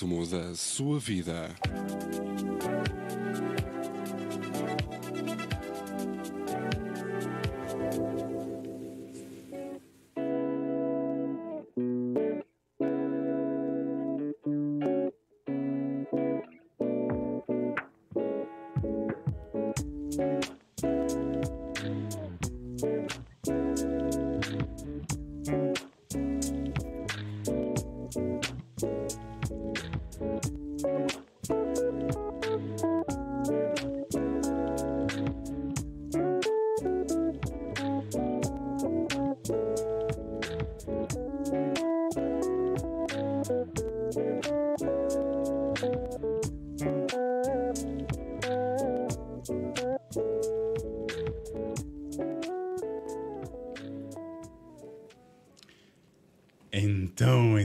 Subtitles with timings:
[0.00, 1.48] Ao ritmo da sua vida.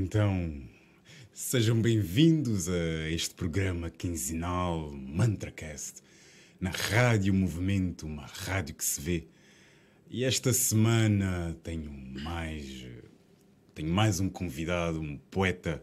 [0.05, 0.61] Então,
[1.31, 6.01] sejam bem-vindos a este programa quinzenal MantraCast,
[6.59, 9.27] na Rádio Movimento, uma rádio que se vê.
[10.09, 11.89] E esta semana tenho
[12.21, 12.85] mais,
[13.73, 15.81] tenho mais um convidado, um poeta,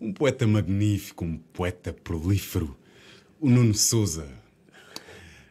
[0.00, 2.76] um poeta magnífico, um poeta prolífero,
[3.40, 4.28] o Nuno Souza.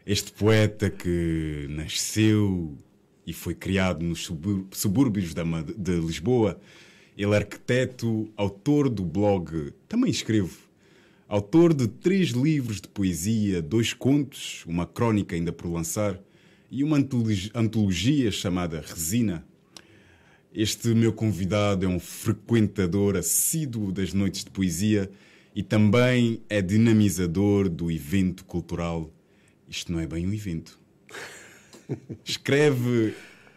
[0.05, 2.77] Este poeta que nasceu
[3.25, 4.29] e foi criado nos
[4.73, 6.59] subúrbios de Lisboa
[7.17, 10.57] ele é arquiteto, autor do blog Também Escrevo,
[11.27, 16.19] autor de três livros de poesia, dois contos, uma crónica ainda por lançar
[16.71, 16.97] e uma
[17.53, 19.45] antologia chamada Resina.
[20.51, 25.09] Este meu convidado é um frequentador assíduo das noites de poesia
[25.55, 29.11] e também é dinamizador do evento cultural.
[29.69, 30.79] Isto não é bem um evento.
[32.25, 33.13] Escreve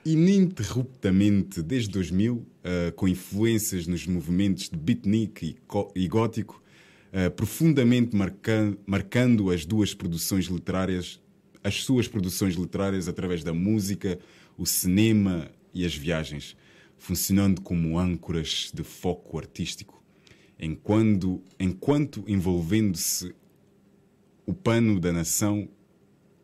[0.06, 5.56] ininterruptamente desde 2000, uh, eh, com influências nos movimentos de beatnik e,
[6.00, 6.62] e gótico,
[7.12, 11.21] uh, profundamente marcando, marcando as duas produções literárias,
[11.65, 14.16] as suas produções literárias através da música,
[14.56, 16.56] o cinema e as viagens,
[16.97, 20.00] funcionando como âncoras de foco artístico,
[20.56, 23.34] enquanto, enquanto envolvendo-se
[24.47, 25.69] o pano da nação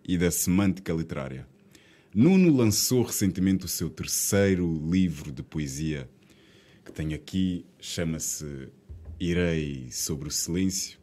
[0.05, 1.52] e da semântica literária.
[2.15, 6.11] Nuno lançou recentemente o seu terceiro livro de poesia,
[6.85, 8.69] que tenho aqui, chama-se
[9.19, 10.99] Irei sobre o Silêncio.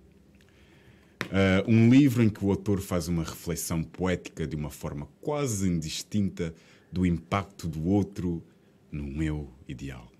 [1.23, 5.67] Uh, um livro em que o autor faz uma reflexão poética de uma forma quase
[5.67, 6.53] indistinta
[6.91, 8.43] do impacto do outro
[8.91, 10.11] no meu ideal.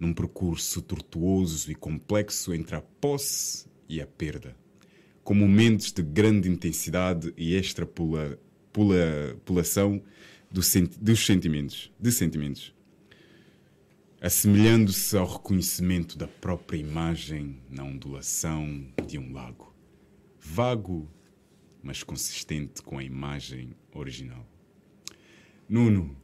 [0.00, 4.56] Num percurso tortuoso e complexo entre a posse e a perda,
[5.22, 8.38] com momentos de grande intensidade e extrapola
[8.72, 10.02] pula, pulação
[10.50, 10.60] do,
[11.00, 12.74] dos sentimentos, de sentimentos,
[14.20, 19.74] assemelhando-se ao reconhecimento da própria imagem na ondulação de um lago,
[20.40, 21.08] vago,
[21.82, 24.46] mas consistente com a imagem original.
[25.68, 26.16] Nuno,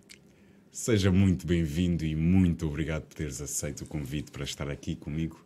[0.71, 5.45] seja muito bem-vindo e muito obrigado por teres aceito o convite para estar aqui comigo.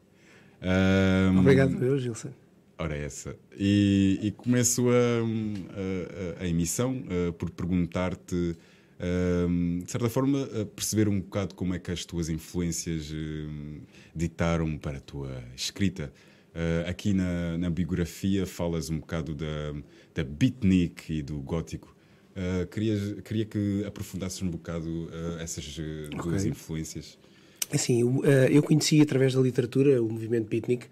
[0.61, 2.33] Um, obrigado eu, Gilson.
[2.78, 3.37] Ora, essa.
[3.56, 11.09] E, e começo a, a, a emissão uh, por perguntar-te, uh, de certa forma, perceber
[11.09, 13.81] um bocado como é que as tuas influências uh,
[14.14, 16.12] ditaram para a tua escrita.
[16.87, 19.75] aqui na, na, biografia falas um bocado da,
[20.14, 21.94] da beatnik e do gótico.
[22.70, 25.08] queria, queria que aprofundasses um bocado
[25.41, 25.64] essas
[26.11, 26.50] duas okay.
[26.50, 27.19] influências.
[27.73, 30.88] Assim, eu, eu conheci através da literatura o movimento beatnik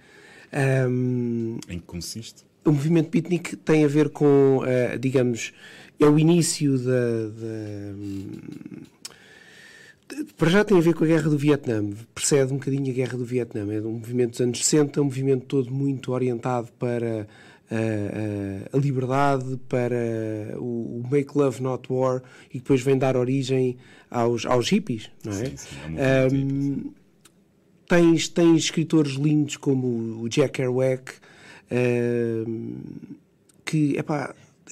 [0.53, 2.45] um, em que consiste?
[2.65, 5.53] O movimento beatnik tem a ver com, uh, digamos,
[5.99, 7.95] é o início da, da
[10.37, 13.17] para já tem a ver com a guerra do Vietnã, precede um bocadinho a guerra
[13.17, 13.73] do Vietnã.
[13.73, 17.29] É um movimento dos anos 60, um movimento todo muito orientado para
[17.71, 19.97] a, a, a liberdade, para
[20.59, 22.23] o, o, Make Love Not War,
[22.53, 23.77] e depois vem dar origem
[24.11, 25.45] aos, aos hippies, não é?
[25.45, 26.93] Sim, sim, é um,
[27.91, 31.13] Tens, tens escritores lindos como o Jack Kerouac,
[31.73, 32.79] uh,
[33.65, 33.97] que,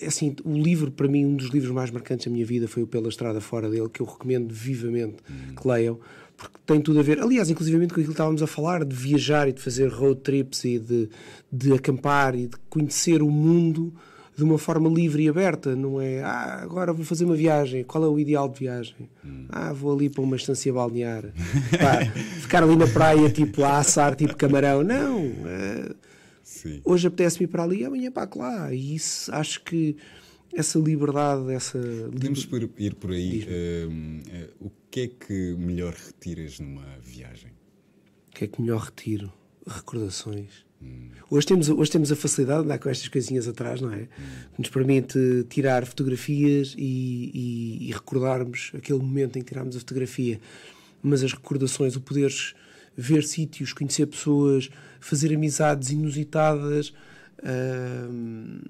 [0.00, 2.84] é assim, o livro, para mim, um dos livros mais marcantes da minha vida foi
[2.84, 5.16] o Pela Estrada Fora dele, que eu recomendo vivamente
[5.60, 5.98] que leiam,
[6.36, 9.48] porque tem tudo a ver, aliás, inclusivamente com aquilo que estávamos a falar, de viajar
[9.48, 11.10] e de fazer road trips e de,
[11.50, 13.92] de acampar e de conhecer o mundo
[14.38, 16.22] de uma forma livre e aberta, não é?
[16.22, 17.82] Ah, agora vou fazer uma viagem.
[17.82, 19.10] Qual é o ideal de viagem?
[19.24, 19.46] Hum.
[19.48, 21.24] Ah, vou ali para uma estância balnear.
[21.76, 22.04] Pá,
[22.40, 24.84] ficar ali na praia, tipo, a assar, tipo camarão.
[24.84, 25.24] Não.
[25.44, 25.92] É...
[26.84, 28.72] Hoje apetece-me ir para ali, amanhã para lá.
[28.72, 29.96] E isso acho que
[30.54, 31.80] essa liberdade, essa.
[32.12, 32.70] Podemos liber...
[32.78, 33.42] ir por aí.
[33.42, 33.90] Uh,
[34.62, 37.50] uh, o que é que melhor retiras numa viagem?
[38.28, 39.32] O que é que melhor retiro?
[39.66, 40.67] Recordações.
[41.30, 44.08] Hoje, temos, hoje temos a facilidade de andar com estas coisinhas atrás, não é?
[44.54, 49.78] Que nos permite tirar fotografias e, e, e, recordarmos aquele momento em que tirámos a
[49.80, 50.40] fotografia.
[51.02, 52.54] Mas as recordações, o poderes
[52.96, 54.70] ver sítios, conhecer pessoas,
[55.00, 56.94] fazer amizades inusitadas.
[58.10, 58.62] Hum,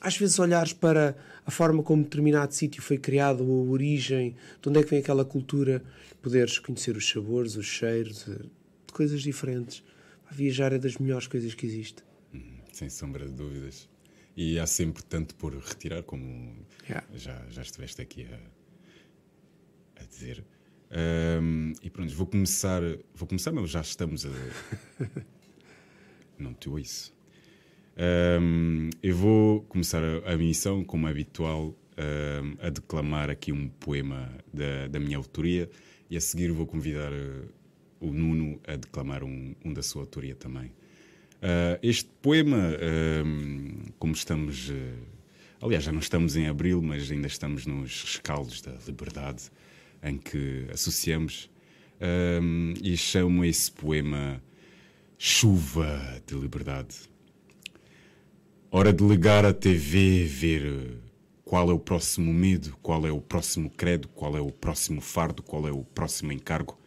[0.00, 1.16] às vezes olhares para
[1.46, 4.98] a forma como determinado sítio foi criado, ou a origem, de onde é que vem
[4.98, 5.82] aquela cultura,
[6.20, 8.44] poderes conhecer os sabores, os cheiros, eh,
[8.92, 9.84] coisas diferentes.
[10.32, 12.02] Viajar é das melhores coisas que existe.
[12.34, 13.88] Hum, sem sombra de dúvidas.
[14.34, 17.06] E há sempre tanto por retirar, como yeah.
[17.14, 20.42] já, já estiveste aqui a, a dizer.
[20.90, 22.80] Um, e pronto, vou começar.
[23.14, 24.28] Vou começar, mas já estamos a.
[26.38, 27.14] Não te ouço.
[28.40, 33.68] Um, eu vou começar a, a missão, como é habitual, um, a declamar aqui um
[33.68, 35.68] poema da, da minha autoria
[36.08, 37.12] e a seguir vou convidar
[38.02, 40.66] o Nuno a declamar um, um, da sua autoria também.
[40.66, 42.76] Uh, este poema,
[43.98, 44.68] como estamos.
[44.68, 44.74] Uh,
[45.60, 49.50] aliás, já não estamos em abril, mas ainda estamos nos rescaldos da liberdade
[50.02, 51.48] em que associamos
[52.82, 54.42] e chamo esse poema
[55.16, 56.96] Chuva de Liberdade.
[58.72, 60.98] Hora de ligar a TV, ver
[61.52, 65.42] qual é o próximo medo, qual é o próximo credo, qual é o próximo fardo,
[65.42, 66.78] qual é o próximo encargo.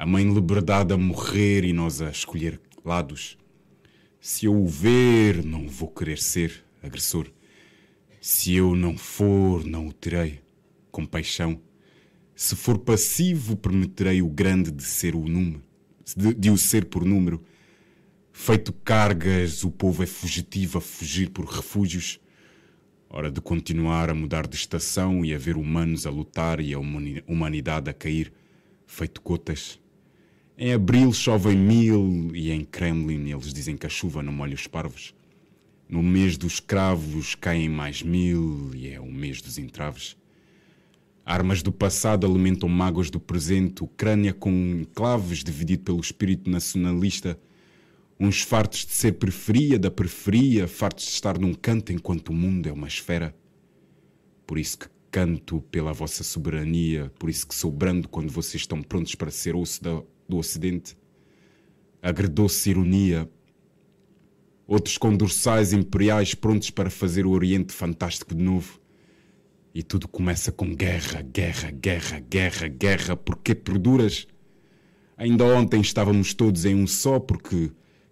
[0.00, 3.36] A mãe liberdade a morrer e nós a escolher lados.
[4.18, 7.30] Se eu o ver, não vou querer ser agressor.
[8.18, 10.40] Se eu não for, não o terei.
[10.90, 11.60] Compaixão.
[12.34, 15.62] Se for passivo, permitirei o grande de ser o número,
[16.16, 17.44] de, de o ser por número.
[18.32, 22.18] Feito cargas, o povo é fugitivo a fugir por refúgios.
[23.10, 26.78] Hora de continuar a mudar de estação e a ver humanos a lutar e a
[26.78, 28.32] humanidade a cair,
[28.86, 29.78] feito gotas.
[30.62, 34.66] Em abril chovem mil e em Kremlin eles dizem que a chuva não molha os
[34.66, 35.14] parvos.
[35.88, 40.18] No mês dos cravos caem mais mil e é o mês dos entraves.
[41.24, 47.40] Armas do passado alimentam mágoas do presente, Ucrânia com enclaves dividido pelo espírito nacionalista
[48.20, 52.68] Uns fartos de ser periferia da periferia, fartos de estar num canto enquanto o mundo
[52.68, 53.34] é uma esfera.
[54.46, 58.82] Por isso que canto pela vossa soberania, por isso que sou brando quando vocês estão
[58.82, 60.96] prontos para ser osso da, do Ocidente.
[62.00, 63.28] Agredou-se ironia.
[64.66, 68.80] Outros com dorsais imperiais prontos para fazer o Oriente fantástico de novo.
[69.74, 73.16] E tudo começa com guerra, guerra, guerra, guerra, guerra.
[73.16, 74.26] Porque perduras?
[75.16, 77.70] Ainda ontem estávamos todos em um só, porque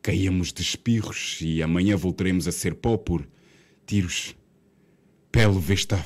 [0.09, 3.29] Caíamos de espirros e amanhã voltaremos a ser pó por
[3.85, 4.35] tiros.
[5.31, 6.03] Pele vesta,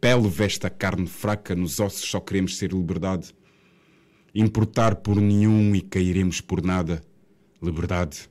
[0.00, 3.32] pele vesta carne fraca, nos ossos só queremos ser liberdade.
[4.34, 7.02] Importar por nenhum e cairemos por nada.
[7.62, 8.28] Liberdade.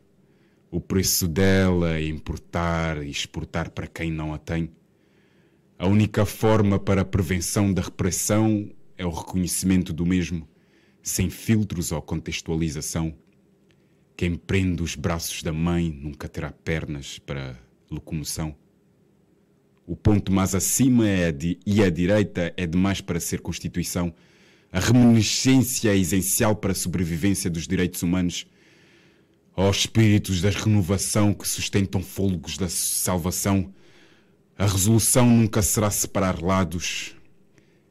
[0.70, 4.70] O preço dela é importar e exportar para quem não a tem.
[5.80, 10.48] A única forma para a prevenção da repressão é o reconhecimento do mesmo,
[11.02, 13.14] sem filtros ou contextualização.
[14.16, 17.58] Quem prende os braços da mãe nunca terá pernas para
[17.90, 18.56] locomoção.
[19.86, 24.14] O ponto mais acima é de, e a direita é demais para ser Constituição.
[24.72, 28.46] A reminiscência é essencial para a sobrevivência dos direitos humanos.
[29.56, 33.74] Ó oh, espíritos da renovação que sustentam fôlegos da salvação,
[34.58, 37.16] a resolução nunca será separar lados.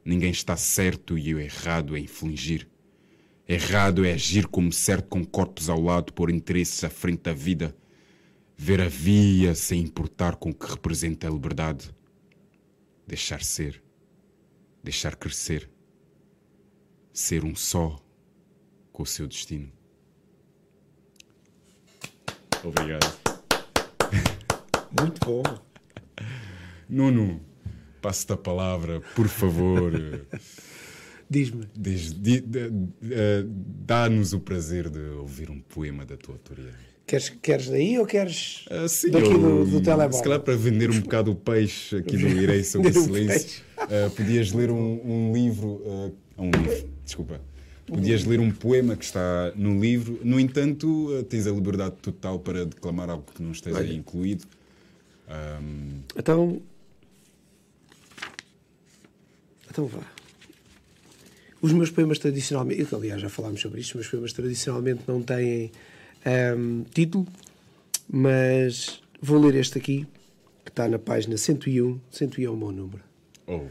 [0.04, 2.68] Ninguém está certo e o errado é infligir.
[3.48, 7.76] Errado é agir como certo com corpos ao lado por interesses à frente da vida.
[8.56, 11.94] Ver a via sem importar com o que representa a liberdade.
[13.06, 13.80] Deixar ser.
[14.82, 15.70] Deixar crescer.
[17.16, 17.98] Ser um só
[18.92, 19.72] com o seu destino.
[22.62, 23.18] Obrigado.
[25.00, 25.42] Muito bom.
[26.86, 27.40] Nuno,
[28.02, 29.92] passo-te a palavra, por favor.
[31.30, 31.66] Diz-me.
[31.74, 32.84] Diz, de, uh,
[33.46, 36.74] Dá-nos o prazer de ouvir um poema da tua autoria.
[37.06, 40.12] Queres, queres daí ou queres uh, sim, daqui eu, do, do telemóvel?
[40.12, 44.10] Se calhar para vender um bocado o peixe aqui do Irei sobre o Silêncio, uh,
[44.10, 45.80] podias ler um, um livro.
[45.82, 47.40] Uh, um livro, desculpa.
[47.86, 52.66] Podias ler um poema que está no livro, no entanto, tens a liberdade total para
[52.66, 53.92] declamar algo que não esteja Olha.
[53.92, 54.44] incluído.
[55.28, 56.00] Um...
[56.16, 56.60] Então.
[59.70, 60.02] Então vá.
[61.62, 65.70] Os meus poemas tradicionalmente, aliás já falámos sobre isto, os meus poemas tradicionalmente não têm
[66.56, 67.26] um, título,
[68.08, 70.06] mas vou ler este aqui
[70.64, 72.00] que está na página 101.
[72.10, 73.02] 101 é o meu número.
[73.46, 73.66] Oh.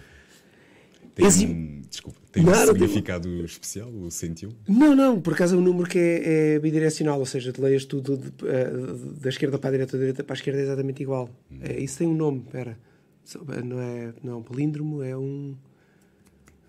[1.16, 4.50] Tem um, desculpa, tem Não, um não significado especial, o 101?
[4.68, 7.86] Não, não, por acaso é um número que é, é bidirecional, ou seja, tu leias
[7.86, 8.70] tudo de- eh,
[9.22, 11.30] da esquerda para a direita, da direita para a esquerda é exatamente igual.
[11.62, 12.78] É, isso tem um nome, espera.
[13.64, 15.56] Não é, não é um palíndromo, é um.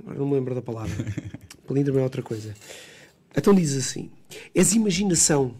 [0.00, 0.94] Agora não me lembro da palavra.
[1.66, 2.54] palíndromo é outra coisa.
[3.36, 4.10] Então diz assim:
[4.54, 5.54] És imaginação,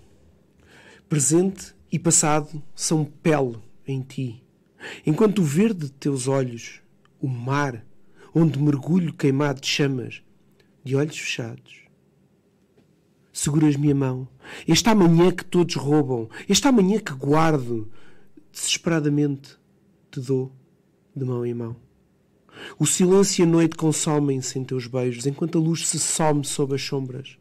[1.08, 4.42] presente e passado são pele em ti.
[5.04, 6.80] Enquanto o verde de teus olhos,
[7.20, 7.84] o mar,
[8.38, 10.20] onde mergulho queimado de chamas,
[10.84, 11.86] de olhos fechados.
[13.32, 14.28] Seguras-me a mão.
[14.68, 17.90] Este amanhã que todos roubam, este amanhã que guardo,
[18.52, 19.56] desesperadamente
[20.10, 20.52] te dou
[21.16, 21.76] de mão em mão.
[22.78, 26.74] O silêncio e a noite consomem-se em teus beijos, enquanto a luz se some sob
[26.74, 27.38] as sombras.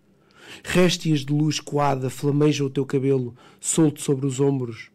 [0.63, 4.91] Réstias de luz coada flamejam o teu cabelo, solto sobre os ombros.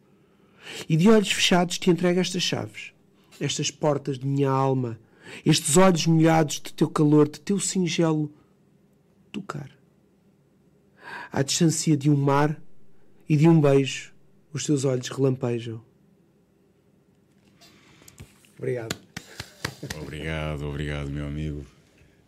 [0.88, 2.94] E de olhos fechados te entrego estas chaves,
[3.38, 4.98] estas portas de minha alma,
[5.44, 8.32] estes olhos molhados de teu calor, de teu singelo
[9.32, 9.70] tocar.
[11.32, 12.60] À distância de um mar
[13.28, 14.12] e de um beijo,
[14.52, 15.80] os teus olhos relampejam.
[18.58, 18.96] Obrigado.
[20.00, 21.64] Obrigado, obrigado, meu amigo.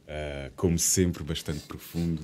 [0.09, 2.23] Ah, como sempre, bastante profundo.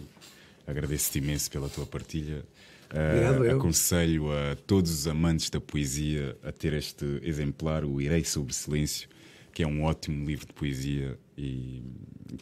[0.66, 2.44] Agradeço-te imenso pela tua partilha.
[2.90, 3.56] Eu.
[3.56, 9.08] aconselho a todos os amantes da poesia a ter este exemplar, o Irei sobre Silêncio,
[9.58, 11.82] que é um ótimo livro de poesia e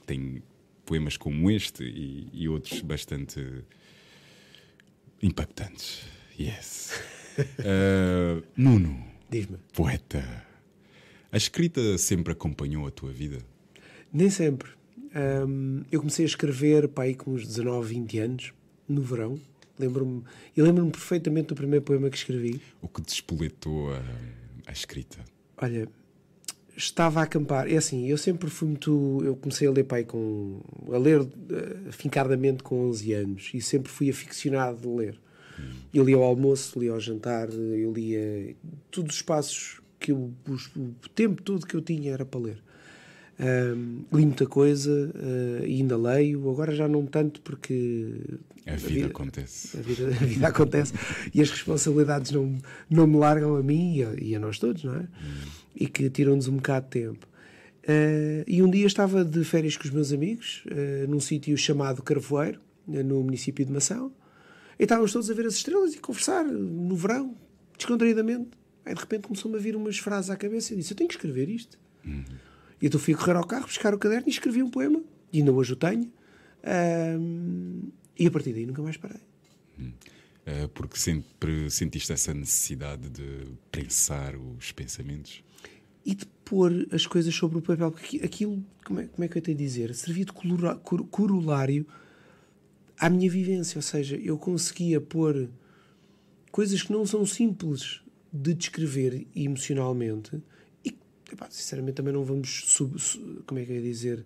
[0.05, 0.43] tem
[0.85, 3.43] poemas como este e, e outros bastante
[5.23, 6.03] impactantes.
[6.39, 6.93] Yes.
[7.61, 9.57] Ah, Nuno, Diz-me.
[9.73, 10.47] poeta,
[11.33, 13.39] a escrita sempre acompanhou a tua vida?
[14.13, 14.69] Nem sempre.
[15.49, 18.53] Hum, eu comecei a escrever aí com uns 19, 20 anos,
[18.87, 19.41] no verão.
[19.79, 20.23] Lembro-me,
[20.55, 22.61] e lembro-me perfeitamente do primeiro poema que escrevi.
[22.83, 24.03] O que despoletou a,
[24.67, 25.25] a escrita?
[25.57, 25.89] Olha,
[26.77, 27.71] estava a acampar.
[27.71, 29.21] É assim, eu sempre fui muito.
[29.25, 30.61] Eu comecei a ler pai com.
[30.93, 31.27] a ler
[31.89, 35.19] afincadamente com 11 anos e sempre fui aficionado de ler.
[35.93, 38.55] Eu lia ao almoço, lia ao jantar, eu lia.
[38.91, 40.33] Todos os espaços que eu.
[40.47, 42.66] o tempo todo que eu tinha era para ler.
[43.39, 48.15] Ahm, li muita coisa eh, e ainda leio, agora já não tanto porque
[48.65, 49.77] A vida acontece.
[49.77, 50.95] a vida, a vida acontece
[51.35, 52.57] e as responsabilidades não,
[52.89, 55.07] não me largam a mim e a, e a nós todos, não é?
[55.75, 57.29] E que tiram-nos um bocado de tempo.
[57.87, 62.03] Eh, e um dia estava de férias com os meus amigos, eh, num sítio chamado
[62.03, 64.11] Carvoeiro, no município de Mação,
[64.79, 67.37] e estávamos todos a ver as estrelas e conversar no verão,
[67.77, 68.49] descontraídamente.
[68.85, 71.15] Aí de repente começou-me a vir umas frases à cabeça e disse: Eu tenho que
[71.17, 71.79] escrever isto.
[72.81, 75.03] E então fui correr ao carro, buscar o caderno e escrevi um poema,
[75.33, 76.13] e ainda hoje o tenho.
[76.63, 79.21] Ahm, e a partir daí nunca mais parei.
[80.47, 85.43] Eh, porque sempre sentiste essa necessidade de pensar os pensamentos.
[86.09, 87.91] e de pôr as coisas sobre o papel.
[87.91, 89.93] Porque aqui- aquilo, como é, como é que eu tenho a dizer?
[89.93, 90.31] Servia de
[91.11, 91.85] corolário
[92.97, 93.77] à minha vivência.
[93.77, 95.49] Ou seja, eu conseguia pôr
[96.53, 98.03] coisas que não são simples
[98.33, 100.41] de descrever emocionalmente
[101.33, 104.25] epá, sinceramente, também não vamos, sub, su- como é que eu ia dizer,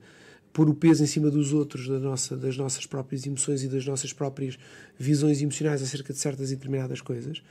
[0.53, 3.87] pôr o peso em cima dos outros, da nossa, das nossas próprias emoções e das
[3.87, 4.59] nossas próprias
[4.99, 7.43] visões emocionais acerca de certas e determinadas coisas.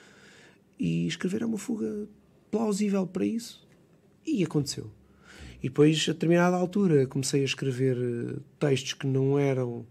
[0.79, 2.08] E escrever é uma fuga
[2.51, 3.68] plausível para isso.
[4.25, 4.91] E aconteceu.
[5.62, 9.86] E depois, a determinada altura, comecei a escrever eh, textos que não eram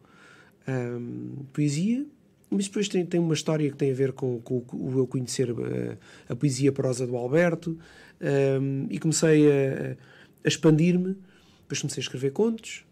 [1.53, 2.07] poesia,
[2.51, 5.07] mas depois tem, tem uma história que tem a ver com, com o- o eu
[5.07, 5.97] conhecer eh,
[6.29, 7.79] a, poesia prosa do Alberto,
[8.21, 9.97] ahm, e comecei a,
[10.45, 11.17] a expandir-me.
[11.63, 12.85] Depois comecei a escrever contos.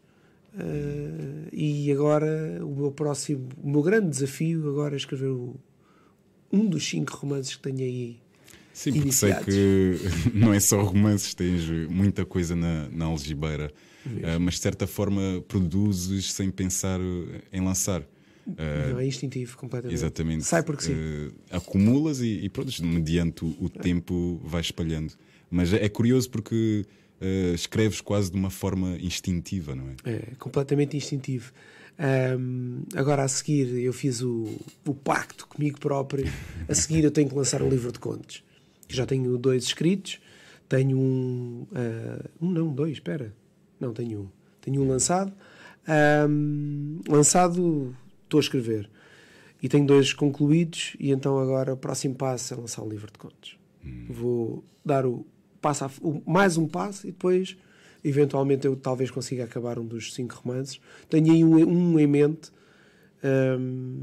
[0.58, 2.26] eh, e agora
[2.64, 5.54] o meu próximo, o meu grande desafio agora é escrever o-
[6.52, 8.16] um dos cinco romances que tenho aí
[8.72, 9.54] Sim, porque sei Iniciados.
[9.54, 9.98] que
[10.34, 13.72] não é só romances, tens muita coisa na, na algibeira,
[14.22, 18.02] Eh, mas de certa forma produzes sem pensar eh, em lançar.
[18.56, 19.94] Eh, Não é instintivo completamente.
[19.94, 20.44] Exatamente.
[20.44, 20.94] Sai porque sim.
[20.94, 25.14] Eh, acumulas e, e pronto, mediante o, o tempo vai espalhando.
[25.50, 26.84] Mas é, é curioso porque
[27.20, 30.10] eh, escreves quase de uma forma instintiva, não é?
[30.10, 31.52] É completamente instintivo.
[31.98, 34.46] Ahm, agora a seguir eu fiz o,
[34.86, 36.26] o pacto comigo próprio.
[36.68, 38.44] A seguir eu tenho que lançar um livro de contos.
[38.88, 40.20] Já tenho dois escritos.
[40.68, 41.66] Tenho um.
[41.72, 43.32] ah, um não, dois, espera.
[43.80, 44.28] Não, tenho um.
[44.60, 45.32] Tenho um lançado.
[45.88, 47.94] Ahm, lançado,
[48.26, 48.90] estou a escrever.
[49.62, 50.96] E tenho dois concluídos.
[51.00, 53.58] E então agora o próximo passo é lançar um livro de contos.
[54.08, 55.24] Vou dar o,
[55.60, 57.56] passo a- o- mais um passo e depois,
[58.04, 60.80] eventualmente, eu talvez consiga acabar um dos cinco romances.
[61.08, 61.54] Tenho aí um,
[61.94, 62.50] um em mente
[63.24, 64.00] hum,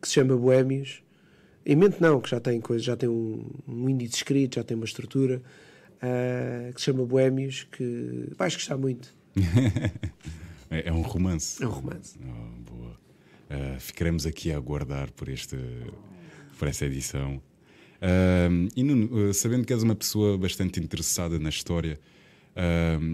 [0.00, 1.02] que se chama Boémios.
[1.64, 4.74] Em mente não, que já tem coisa, já tem um, um índice escrito, já tem
[4.76, 5.42] uma estrutura.
[6.02, 9.14] uh, que se chama Boémios, que vais gostar muito.
[10.70, 11.62] é, é, um romance.
[11.62, 12.18] É um romance.
[12.22, 12.87] Oh, boa.
[13.50, 15.56] Uh, ficaremos aqui a aguardar por, este,
[16.58, 17.42] por esta edição.
[18.00, 21.98] Uh, e Nuno, sabendo que és uma pessoa bastante interessada na história,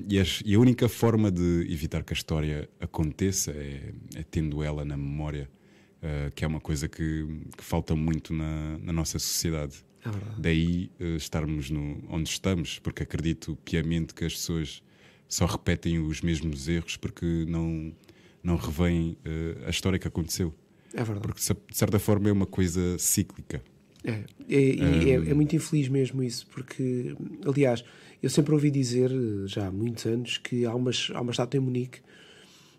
[0.09, 4.63] e, as, e, a única forma de evitar que a história aconteça é, é tendo
[4.63, 5.51] ela na memória,
[6.35, 9.85] que é uma coisa que, que falta muito na, na nossa sociedade.
[10.05, 14.83] É Daí uh, estarmos no, onde estamos, porque acredito piamente que as pessoas
[15.27, 17.93] só repetem os mesmos erros porque não,
[18.45, 20.55] não revêem uh, a história que aconteceu.
[20.93, 21.21] É verdade.
[21.21, 23.63] Porque, de certa forma, é uma coisa cíclica.
[24.05, 25.27] É, é, um...
[25.27, 27.83] é, é muito infeliz mesmo isso, porque, aliás,
[28.23, 29.11] eu sempre ouvi dizer,
[29.47, 32.01] já há muitos anos, que há, umas, há uma estátua em Munique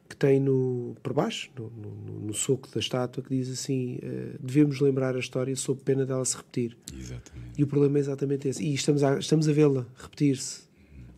[0.08, 4.38] que tem no, por baixo, no, no, no, soco da estátua, que diz assim: uh,
[4.40, 6.78] devemos lembrar a história sob pena dela se repetir.
[6.96, 7.52] Exatamente.
[7.58, 8.64] E o problema é exatamente esse.
[8.64, 10.62] E estamos a, estamos a vê-la repetir-se,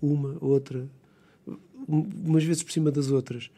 [0.01, 0.87] uma, outra,
[1.87, 3.51] umas vezes por cima das outras.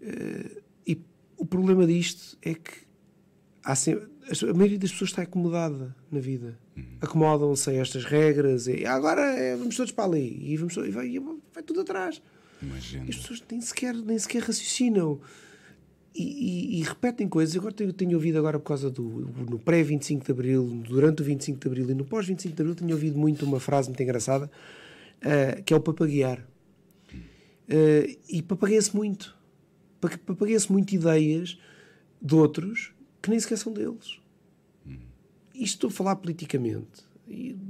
[0.00, 1.00] Uh, e
[1.36, 2.90] o problema disto é que
[3.74, 4.08] sempre,
[4.48, 6.58] a maioria das pessoas está acomodada na vida.
[6.76, 6.84] Uhum.
[7.00, 11.18] Acomodam-se a estas regras e agora é, vamos todos para ali e, vamos, e vai,
[11.52, 12.22] vai tudo atrás.
[12.62, 13.06] Imagino.
[13.08, 15.20] As pessoas nem sequer, nem sequer raciocinam.
[16.12, 17.54] E, e, e, repetem coisas.
[17.56, 21.24] Agora tenho, tenho ouvido agora por causa do no pré 25 de Abril, durante o
[21.24, 24.02] 25 de Abril e no pós 25 de Abril tenho ouvido muito uma frase muito
[24.02, 24.50] engraçada
[25.20, 26.44] uh, que é o papaguear.
[27.14, 29.38] Uh, e papagueia-se muito.
[30.00, 31.58] Papagueia-se muito ideias
[32.20, 34.18] de outros que nem sequer são deles.
[35.54, 37.04] Isto estou a falar politicamente.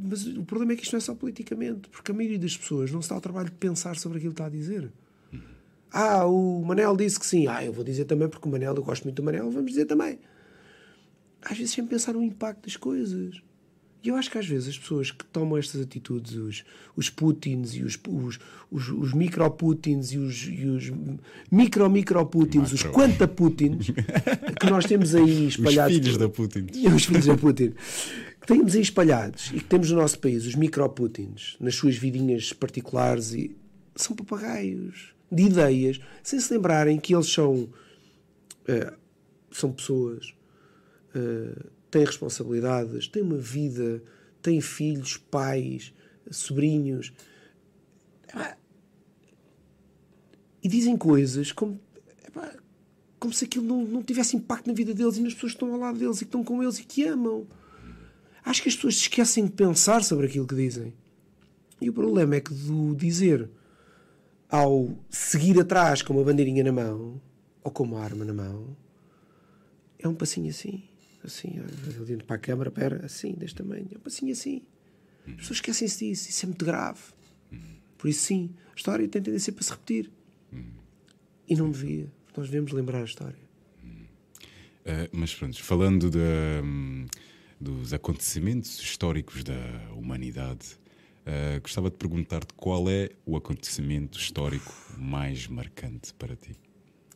[0.03, 2.91] Mas o problema é que isto não é só politicamente, porque a maioria das pessoas
[2.91, 4.91] não se dá o trabalho de pensar sobre aquilo que está a dizer.
[5.93, 7.47] Ah, o Manel disse que sim.
[7.49, 9.87] Ah, eu vou dizer também porque o Manel, eu gosto muito do Manel, vamos dizer
[9.87, 10.19] também.
[11.43, 13.43] Às vezes sem pensar no impacto das coisas.
[14.03, 16.65] E eu acho que às vezes as pessoas que tomam estas atitudes, os,
[16.97, 18.39] os Putins e os, os,
[18.71, 20.91] os, os micro-Putins e os, e os
[21.51, 23.89] micro-micro-Putins, os quanta-Putins
[24.59, 25.97] que nós temos aí espalhados.
[25.97, 26.67] Os filhos da Putin.
[26.95, 27.75] Os filhos da Putin
[28.41, 32.53] que temos aí espalhados e que temos no nosso país, os micro-Putins, nas suas vidinhas
[32.53, 33.55] particulares, e
[33.95, 38.97] são papagaios de ideias, sem se lembrarem que eles são, uh,
[39.51, 40.35] são pessoas,
[41.15, 44.03] uh, têm responsabilidades, têm uma vida,
[44.41, 45.93] têm filhos, pais,
[46.31, 47.13] sobrinhos.
[50.63, 51.81] E dizem coisas como,
[53.19, 55.73] como se aquilo não, não tivesse impacto na vida deles e nas pessoas que estão
[55.73, 57.47] ao lado deles e que estão com eles e que amam.
[58.45, 60.93] Acho que as pessoas se esquecem de pensar sobre aquilo que dizem.
[61.81, 63.49] E o problema é que do dizer
[64.49, 67.21] ao seguir atrás com uma bandeirinha na mão
[67.63, 68.77] ou com uma arma na mão
[69.99, 70.90] é um passinho assim.
[71.23, 71.61] Assim,
[72.01, 73.87] olhando para a câmara, pera, assim, deste tamanho.
[74.03, 74.63] Passinho assim.
[75.27, 76.31] As pessoas esquecem-se disso.
[76.31, 77.01] Isso é muito grave.
[77.99, 80.11] Por isso, sim, a história tem tendência para se repetir.
[81.47, 82.11] E não devia.
[82.37, 83.39] Nós devemos lembrar a história.
[83.83, 86.19] Uh, mas pronto, falando da.
[86.63, 87.07] Um
[87.61, 90.79] dos acontecimentos históricos da humanidade,
[91.27, 96.57] uh, gostava de perguntar-te qual é o acontecimento histórico mais marcante para ti?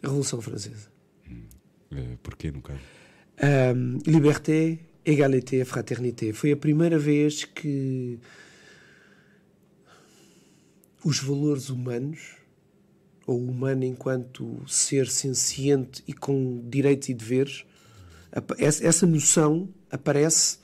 [0.02, 0.92] A Revolução Francesa.
[1.26, 1.46] Hum.
[1.90, 2.80] Uh, porquê, no caso?
[3.42, 6.32] Um, liberté, égalité, fraternité.
[6.32, 8.18] Foi a primeira vez que
[11.04, 12.36] os valores humanos,
[13.26, 17.64] ou humano enquanto ser senciente e com direitos e deveres,
[18.58, 20.58] essa noção aparece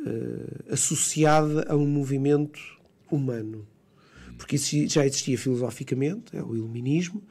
[0.00, 2.60] uh, associada a um movimento
[3.10, 3.66] humano.
[4.36, 7.22] Porque isso já existia filosoficamente, é o iluminismo,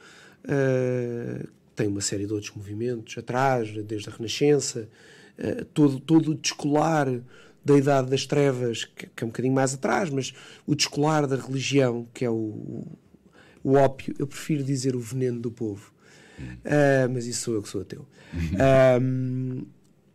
[0.45, 4.89] uh, tem uma série de outros movimentos atrás, desde a Renascença,
[5.37, 7.07] uh, todo, todo o descolar
[7.63, 10.33] da Idade das Trevas, que, que, é um bocadinho mais atrás, mas
[10.67, 12.97] o descolar da religião, que é o, o,
[13.63, 15.93] o ópio, eu prefiro dizer o veneno do povo.
[16.39, 18.05] Uh, mas isso sou eu que sou ateu.
[19.01, 19.65] Um,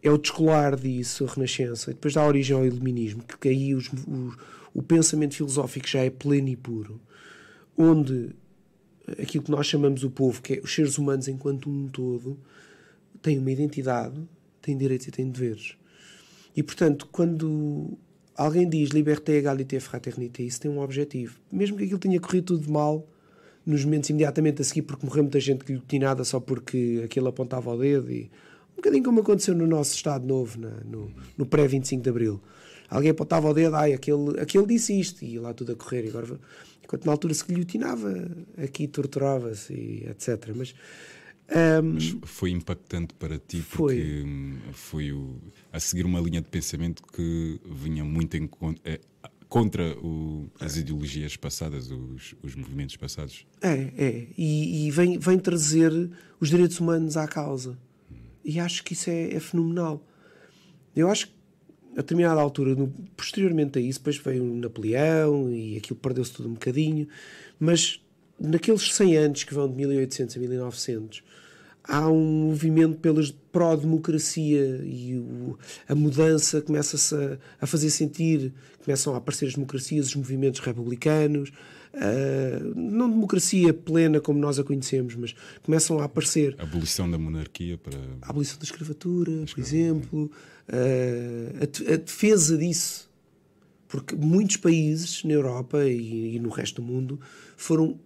[0.02, 3.88] é o descolar disso, a Renascença, e depois dá origem ao Iluminismo, que aí os,
[3.88, 4.34] o,
[4.74, 7.00] o pensamento filosófico já é pleno e puro,
[7.76, 8.34] onde
[9.12, 12.38] aquilo que nós chamamos o povo, que é os seres humanos enquanto um todo,
[13.20, 14.20] têm uma identidade,
[14.60, 15.76] têm direitos e têm deveres.
[16.56, 17.98] E, portanto, quando
[18.36, 21.38] alguém diz liberté, égalité, fraternité, isso tem um objetivo.
[21.50, 23.06] Mesmo que aquilo tenha corrido tudo mal,
[23.66, 27.02] nos momentos imediatamente a seguir, porque morreu muita gente que lhe tinha nada só porque
[27.04, 28.30] aquilo apontava o dedo e
[28.72, 32.40] um bocadinho como aconteceu no nosso Estado Novo, na, no, no pré-25 de Abril.
[32.90, 36.04] Alguém apontava o dedo, ai, aquele, aquele disse isto, e lá tudo a correr.
[36.04, 36.38] E agora,
[36.84, 38.12] enquanto na altura se guilhotinava,
[38.56, 40.52] aqui torturava-se, etc.
[40.54, 40.74] Mas,
[41.82, 43.96] um, Mas, foi impactante para ti foi.
[43.96, 45.36] porque foi, o,
[45.72, 48.48] a seguir uma linha de pensamento que vinha muito em,
[49.48, 53.46] contra o, as ideologias passadas, os, os movimentos passados.
[53.62, 54.26] É, é.
[54.36, 55.92] E, e, vem, vem trazer
[56.40, 57.78] os direitos humanos à causa.
[58.44, 60.04] E acho que isso é, é fenomenal.
[60.94, 61.33] Eu acho que
[61.94, 66.48] a determinada altura, no, posteriormente a isso, depois veio o Napoleão e aquilo perdeu-se tudo
[66.48, 67.08] um bocadinho,
[67.58, 68.00] mas
[68.38, 71.22] naqueles 100 anos que vão de 1800 a 1900,
[71.84, 78.52] há um movimento pelas pró-democracia e o, a mudança começa-se a, a, fazer sentir,
[78.82, 81.50] começam a aparecer as democracias, os movimentos republicanos,
[81.94, 86.56] uh, não democracia plena como nós a conhecemos, mas começam a aparecer.
[86.58, 87.98] A abolição da monarquia para.
[88.22, 90.30] A abolição da escravatura, por exemplo,
[90.68, 93.12] uh, a, a, defesa disso.
[93.88, 97.20] Porque muitos países na Europa e, e no resto do mundo
[97.56, 98.00] foram,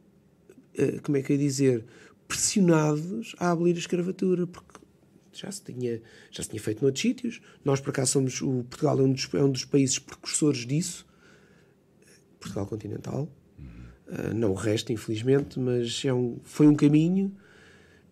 [0.79, 1.85] uh, como é que eu ia dizer,
[2.27, 4.79] pressionados a abolir a escravatura, porque
[5.33, 7.41] já se tinha, já se tinha feito noutros sítios.
[7.65, 11.07] Nós, por acaso, somos, o Portugal é um dos, é um dos países precursores disso.
[12.39, 13.29] Portugal continental.
[14.07, 17.35] Uh, não o resto, infelizmente, mas é um, foi um caminho.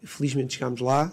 [0.03, 1.13] Felizmente chegámos lá.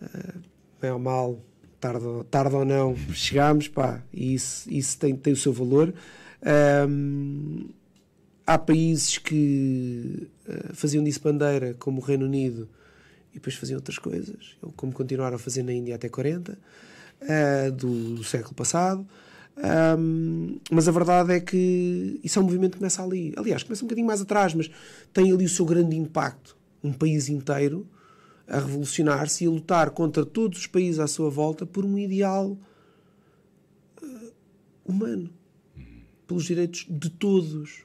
[0.00, 0.40] Uh,
[0.80, 1.44] bem ou mal,
[1.82, 5.92] tarde, tarde ou não, chegámos, pá, e isso, isso tem, tem o seu valor.
[6.88, 7.68] Um,
[8.46, 12.68] há países que uh, faziam disso bandeira, como o Reino Unido,
[13.32, 18.14] e depois faziam outras coisas, como continuaram a fazer na Índia até 40, uh, do,
[18.14, 19.04] do, século passado.
[19.98, 23.34] Um, mas a verdade é que isso é um movimento que começa ali.
[23.36, 24.70] Aliás, começa um bocadinho mais atrás, mas
[25.12, 26.56] tem ali o seu grande impacto.
[26.82, 27.86] Um país inteiro
[28.46, 32.56] a revolucionar-se e a lutar contra todos os países à sua volta por um ideal
[34.02, 34.32] uh,
[34.84, 35.30] humano,
[36.26, 37.84] pelos direitos de todos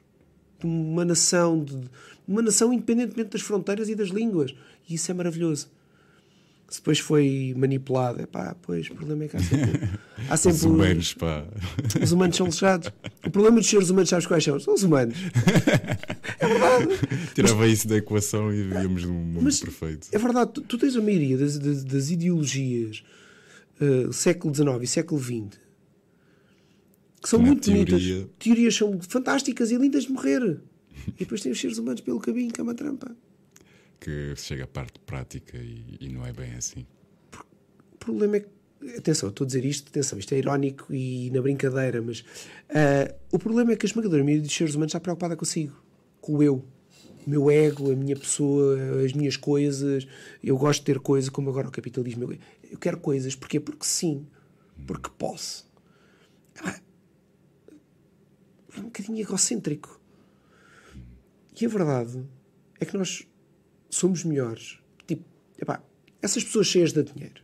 [0.59, 1.89] de uma nação, de
[2.27, 4.55] uma nação independentemente das fronteiras e das línguas.
[4.89, 5.69] E isso é maravilhoso.
[6.69, 9.89] Se depois foi manipulado, é pá, pois, o problema é que há sempre.
[10.29, 11.45] Há sempre os humanos, pá.
[12.01, 12.91] Os humanos são lixados.
[13.25, 14.59] O problema dos seres humanos, sabes quais são?
[14.59, 15.15] São os humanos.
[16.39, 16.87] É verdade.
[17.33, 20.07] Tirava mas, isso da equação e vivíamos num mundo mas, perfeito.
[20.11, 23.03] É verdade, tu, tu tens a maioria das, das, das ideologias
[23.81, 25.57] uh, século XIX e século XX
[27.21, 27.85] que são muito teoria...
[27.85, 28.29] bonitas.
[28.39, 30.59] Teorias são fantásticas e lindas de morrer.
[31.07, 33.15] e depois tem os seres humanos pelo caminho, que é uma trampa.
[33.99, 36.85] Que chega à parte prática e, e não é bem assim.
[37.93, 38.49] O problema é que
[38.97, 43.39] atenção, estou a dizer isto, atenção, isto é irónico e na brincadeira, mas uh, o
[43.39, 45.75] problema é que a esmagadora maioria dos seres humanos está preocupada consigo,
[46.21, 46.63] com o eu,
[47.25, 50.07] o meu ego, a minha pessoa, as minhas coisas.
[50.41, 52.31] Eu gosto de ter coisas, como agora o capitalismo.
[52.71, 53.59] Eu quero coisas, porquê?
[53.59, 54.25] Porque sim,
[54.85, 55.69] porque posso.
[56.63, 56.79] Ah,
[58.77, 59.99] é um bocadinho egocêntrico.
[61.59, 62.23] E a verdade
[62.79, 63.27] é que nós
[63.89, 64.79] somos melhores.
[65.05, 65.23] Tipo,
[65.59, 65.81] epá,
[66.21, 67.41] essas pessoas cheias de dinheiro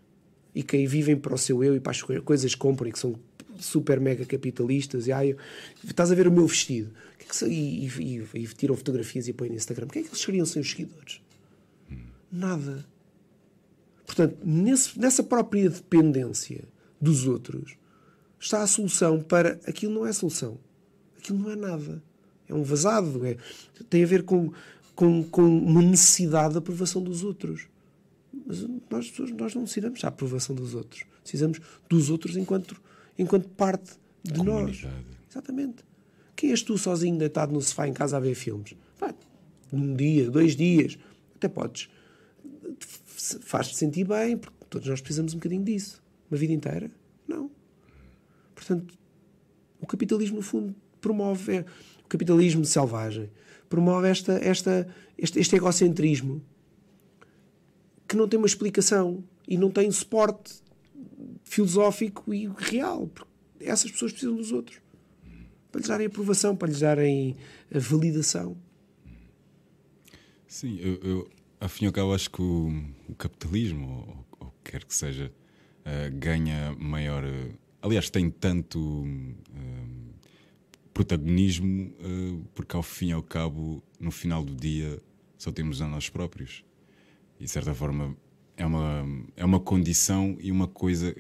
[0.56, 2.92] e que aí vivem para o seu eu e para as coisas que compram e
[2.92, 3.16] que são
[3.60, 5.36] super mega capitalistas e ai,
[5.84, 9.34] estás a ver o meu vestido que é que, e, e, e, tiram fotografias e
[9.34, 9.88] põem no Instagram.
[9.88, 11.22] Quem é que eles seriam sem os seguidores?
[12.32, 12.86] Nada.
[14.06, 16.64] Portanto, nesse, nessa própria dependência
[17.00, 17.76] dos outros
[18.40, 20.60] está a solução para aquilo não é solução
[21.24, 22.04] aquilo não é nada.
[22.48, 23.26] É um vazado.
[23.26, 23.38] É,
[23.90, 24.52] tem a ver com,
[24.96, 27.68] com, com uma necessidade de aprovação dos outros.
[28.46, 31.04] Mas nós, nós não necessitamos a aprovação dos outros.
[31.22, 32.80] Precisamos dos outros enquanto,
[33.18, 33.92] enquanto parte
[34.24, 34.86] de nós.
[35.30, 35.84] Exatamente.
[36.36, 38.76] Quem és tu sozinho deitado no sofá em casa a ver filmes?
[39.00, 39.14] Vai,
[39.72, 40.98] num dia, dois dias,
[41.36, 41.90] até podes.
[43.42, 46.02] Faz-te sentir bem, porque todos nós precisamos um bocadinho disso.
[46.30, 46.92] Uma vida inteira?
[47.28, 47.50] Não.
[48.54, 48.98] Portanto,
[49.80, 51.66] o capitalismo, no fundo, promove
[52.04, 53.30] o capitalismo selvagem,
[53.68, 54.88] promove esta, esta,
[55.18, 56.42] este, este egocentrismo
[58.08, 60.64] que não tem uma explicação e não tem suporte
[61.44, 63.08] filosófico e real.
[63.08, 64.82] Porque essas pessoas precisam dos outros
[65.72, 67.36] para lhes darem aprovação, para lhes darem
[67.74, 68.56] a validação.
[70.48, 72.72] Sim, eu, eu ao cabo acho que o,
[73.10, 74.06] o capitalismo,
[74.40, 75.32] ou, ou quer que seja,
[75.80, 77.24] uh, ganha maior.
[77.24, 78.80] Uh, aliás, tem tanto.
[78.80, 80.13] Uh,
[80.94, 85.02] protagonismo, uh, porque ao fim e ao cabo, no final do dia,
[85.38, 86.64] só temos a nós próprios.
[87.40, 88.16] E de certa forma
[88.56, 91.16] é uma, é uma condição e uma coisa.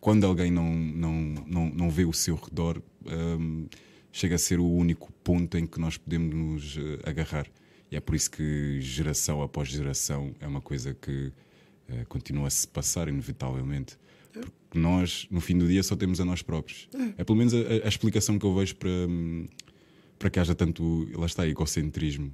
[0.00, 1.12] Quando alguém não, não,
[1.46, 3.76] não, não vê o seu redor, um, eh,
[4.10, 7.46] chega a ser o único ponto em que nós podemos nos uh, agarrar.
[7.90, 11.26] E é por isso que geração após geração é uma coisa que
[11.90, 13.98] uh, continua a se passar, inevitavelmente.
[14.32, 16.88] Porque nós, no fim do dia, só temos a nós próprios.
[16.94, 18.90] É, é pelo menos a, a, explicação que eu vejo para,
[20.18, 22.32] para que haja tanto, lá está, egocentrismo.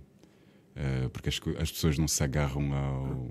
[0.76, 3.30] Uh, porque as, as, pessoas não se agarram ao,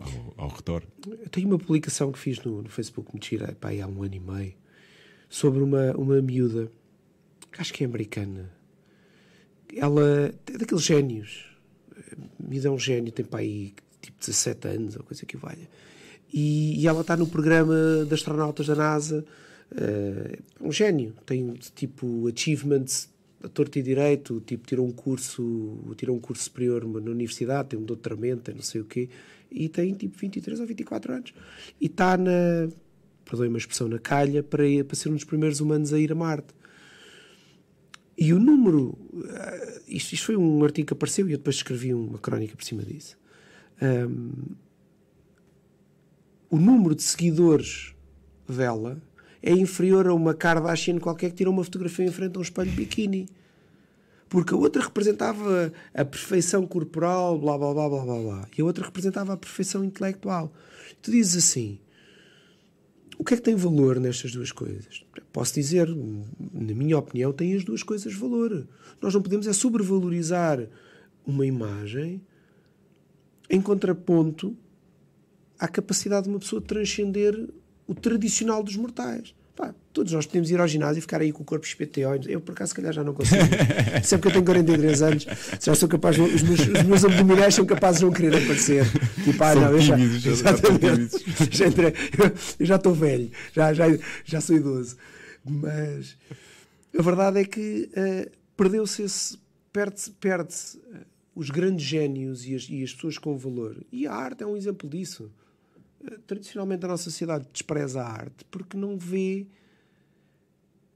[0.00, 0.82] ao, ao redor.
[1.06, 4.14] Eu tenho uma publicação que fiz no, no Facebook, me tira pá, há um ano
[4.14, 4.54] e meio,
[5.28, 6.68] sobre uma, uma miúda
[7.56, 8.50] acho que é americana.
[9.74, 11.46] Ela é daqueles génios.
[12.38, 15.68] Me dá um gênio, tem aí tipo 17 anos ou coisa que valha.
[16.32, 17.74] E, e ela está no programa
[18.06, 19.24] de astronautas da NASA.
[19.72, 21.14] Uh, um gênio.
[21.26, 23.10] Tem tipo achievements
[23.42, 27.78] a torto e direito, tipo, tirou um curso, tirou um curso superior na universidade, tem
[27.78, 29.08] um doutoramento, tem não sei o quê,
[29.50, 31.34] e tem tipo 23 ou 24 anos.
[31.80, 32.68] E está na,
[33.24, 36.14] perdoem uma expressão, na calha para, para ser um dos primeiros humanos a ir a
[36.14, 36.54] Marte.
[38.16, 41.94] E o número, eh, isto, isto foi um artigo que apareceu e eu depois escrevi
[41.94, 43.16] uma crónica por cima disso.
[43.80, 44.32] Um,
[46.50, 47.94] o número de seguidores
[48.48, 49.00] dela
[49.42, 52.70] é inferior a uma Kardashian qualquer que tirou uma fotografia em frente a um espelho
[52.70, 53.28] de biquíni.
[54.28, 58.48] Porque a outra representava a perfeição corporal, blá blá blá blá blá blá.
[58.56, 60.52] E a outra representava a perfeição intelectual.
[61.00, 61.78] Tu dizes assim:
[63.18, 65.02] o que é que tem valor nestas duas coisas?
[65.32, 68.66] Posso dizer, na minha opinião, tem as duas coisas valor.
[69.00, 70.68] Nós não podemos é sobrevalorizar
[71.26, 72.20] uma imagem
[73.48, 74.54] em contraponto
[75.58, 77.48] à capacidade de uma pessoa de transcender
[77.86, 79.34] o tradicional dos mortais.
[79.56, 82.14] Pá, todos nós podemos ir ao ginásio e ficar aí com o corpo espeteó.
[82.28, 83.42] Eu, por acaso, se calhar já não consigo.
[84.04, 85.26] Sempre que eu tenho 43 anos,
[85.60, 88.84] já sou capaz, os meus, os meus abdominais são capazes de não querer aparecer.
[89.24, 89.96] Tipo, ah, não, eu já,
[91.50, 91.92] já entrei,
[92.60, 93.86] eu já estou velho, já, já,
[94.24, 94.96] já sou idoso.
[95.44, 96.16] Mas
[96.96, 99.38] a verdade é que uh, perdeu-se esse.
[99.72, 100.98] Perde-se perde uh,
[101.34, 103.76] os grandes génios e as, e as pessoas com valor.
[103.90, 105.32] E a arte é um exemplo disso
[106.26, 109.46] tradicionalmente a nossa sociedade despreza a arte porque não vê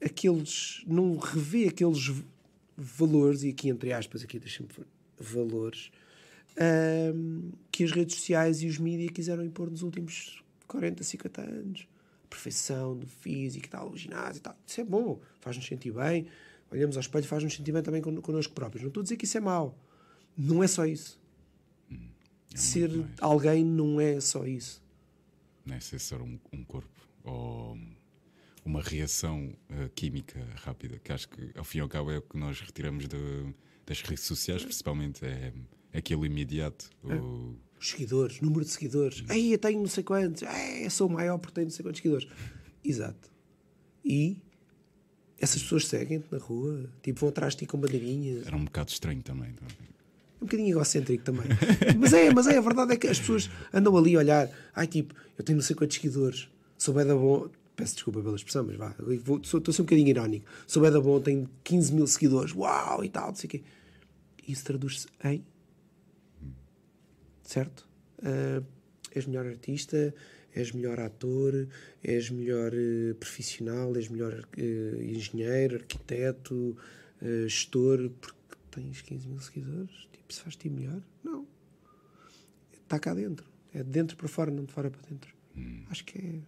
[0.05, 2.13] aqueles, não revê aqueles
[2.77, 4.69] valores, e aqui entre aspas, aqui deixa-me
[5.19, 5.91] valores,
[7.15, 11.89] um, que as redes sociais e os mídias quiseram impor nos últimos 40, 50 anos.
[12.25, 14.57] A perfeição do físico tal, o ginásio e tal.
[14.67, 16.27] Isso é bom, faz-nos sentir bem.
[16.71, 18.83] Olhamos ao espelho, faz-nos sentir bem também connosco próprios.
[18.83, 19.79] Não estou a dizer que isso é mau.
[20.37, 21.21] Não é só isso.
[21.91, 22.09] Hum,
[22.53, 24.82] é Ser alguém não é só isso
[25.65, 25.81] né?
[25.81, 27.79] ser só um, um corpo ou
[28.65, 32.23] uma reação uh, química rápida, que acho que ao fim e ao cabo é o
[32.23, 35.53] que nós retiramos de, das redes sociais, principalmente, é,
[35.93, 36.91] é aquele imediato.
[37.09, 37.15] É.
[37.15, 37.57] O...
[37.79, 39.23] Os seguidores, número de seguidores.
[39.23, 39.35] Hum.
[39.35, 42.29] eu tenho não sei quantos, Ei, eu sou maior porque tenho não sei quantos seguidores.
[42.85, 43.31] Exato.
[44.05, 44.37] E
[45.39, 48.47] essas pessoas seguem-te na rua, tipo, vão atrás de ti com bandeirinhas.
[48.47, 49.51] Era um bocado estranho também.
[49.51, 49.67] Então
[50.43, 51.45] um bocadinho egocêntrico também.
[51.99, 54.87] mas é, mas é, a verdade é que as pessoas andam ali a olhar, ai
[54.87, 57.49] tipo, eu tenho não sei quantos seguidores, sou da bom.
[57.75, 58.95] Peço desculpa pela expressão, mas vá,
[59.43, 60.47] estou a ser um bocadinho irónico.
[60.67, 63.63] Sou da bom, tenho 15 mil seguidores, uau e tal, não sei o quê.
[64.47, 65.43] Isso traduz-se em.
[67.43, 67.89] Certo?
[68.19, 68.63] Uh,
[69.15, 70.15] és melhor artista,
[70.55, 71.67] és melhor ator,
[72.05, 76.77] és melhor uh, profissional, és melhor uh, engenheiro, arquiteto,
[77.47, 81.03] gestor, porque tens 15 mil seguidores se faz-te melhor?
[81.23, 81.47] Não.
[82.73, 83.47] Está cá dentro.
[83.73, 85.35] É de dentro para fora, não de fora para dentro.
[85.57, 85.85] Hum.
[85.91, 86.41] Acho que é.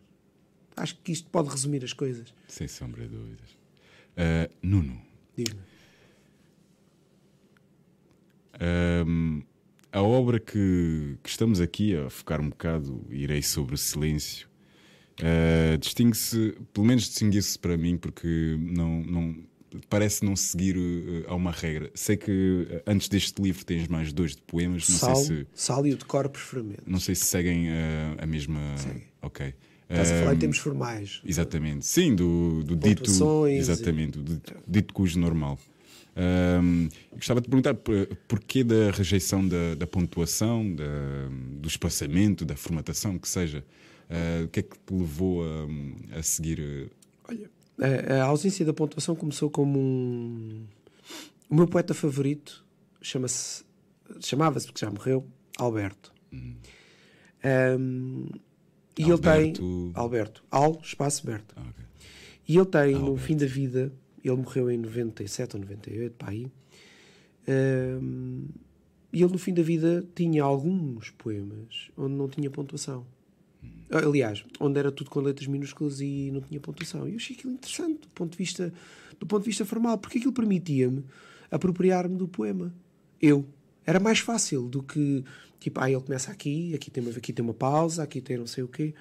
[0.77, 2.35] Acho que isto pode resumir as coisas.
[2.49, 3.51] Sem sombra de dúvidas.
[4.17, 5.01] Uh, Nuno.
[5.37, 5.61] Diz-me.
[8.61, 9.43] Um,
[9.93, 14.49] a obra que, que, estamos aqui a focar um bocado, irei sobre o silêncio,
[15.21, 19.37] uh, distingue-se, pelo menos distingue-se para mim, porque não, não,
[19.89, 21.91] parece não seguir uh, a uma regra.
[21.95, 22.31] Sei que
[22.71, 24.89] uh, antes deste livro tens mais dois de poemas.
[24.89, 26.83] Não sal, sei se, sal e o decor preferimento.
[26.87, 28.61] Não sei se seguem uh, a mesma.
[28.77, 29.03] Segue.
[29.23, 29.55] Ok.
[29.89, 31.21] Estás a falar em termos formais.
[31.25, 31.87] Exatamente.
[31.87, 33.11] Sim, do, do dito.
[33.49, 35.59] Exatamente, do dito cujo normal.
[36.17, 37.75] Um, gostava de perguntar
[38.29, 40.85] porquê da rejeição da, da pontuação, da,
[41.61, 43.65] do espaçamento, da formatação, que seja.
[44.09, 46.91] Uh, o que é que te levou a, a seguir?
[47.29, 50.67] Olha, a, a, ausência da pontuação começou como um.
[51.49, 52.65] O meu poeta favorito
[53.01, 53.65] chama-se.
[54.21, 55.27] Chamava-se, porque já morreu,
[55.59, 56.13] Alberto.
[56.33, 56.55] Hum.
[57.79, 58.27] Um,
[58.99, 59.41] e Alberto...
[59.41, 59.93] ele tem.
[59.95, 60.45] Alberto.
[60.51, 61.55] Al, espaço Berto.
[61.57, 61.85] Ah, okay.
[62.47, 66.51] E ele tem, no fim da vida, ele morreu em 97 ou 98, para aí.
[67.49, 68.47] Um,
[69.13, 73.07] e ele, no fim da vida, tinha alguns poemas onde não tinha pontuação.
[73.91, 77.07] Aliás, onde era tudo com letras minúsculas e não tinha pontuação.
[77.07, 78.73] E eu achei aquilo interessante do ponto de vista,
[79.19, 81.05] do ponto de vista formal, porque aquilo permitia-me
[81.51, 82.75] apropriar-me do poema.
[83.21, 83.47] Eu.
[83.87, 85.23] Era mais fácil do que,
[85.61, 88.65] tipo, ah, ele começa aqui, aqui tem aqui tem uma pausa, aqui tem não sei
[88.65, 88.95] o quê.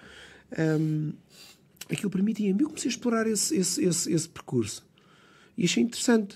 [0.58, 1.14] Um,
[1.90, 2.62] aquilo permitia-me.
[2.62, 4.86] Eu comecei a explorar esse, esse, esse, esse percurso.
[5.58, 6.36] E achei interessante.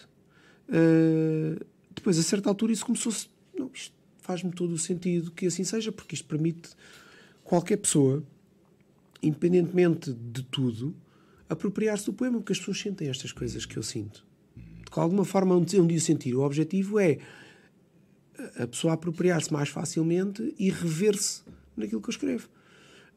[0.70, 3.28] Uh, depois, a certa altura, isso começou-se.
[3.58, 6.70] Não, isto faz-me todo o sentido que assim seja, porque isto permite
[7.44, 8.24] qualquer pessoa,
[9.22, 10.96] independentemente de tudo,
[11.50, 14.26] apropriar-se do poema, porque as pessoas sentem estas coisas que eu sinto.
[14.56, 16.36] De alguma forma, onde, onde o sentir.
[16.36, 17.20] O objetivo é
[18.58, 21.44] a pessoa apropriar-se mais facilmente e rever-se
[21.76, 22.50] naquilo que eu escrevo.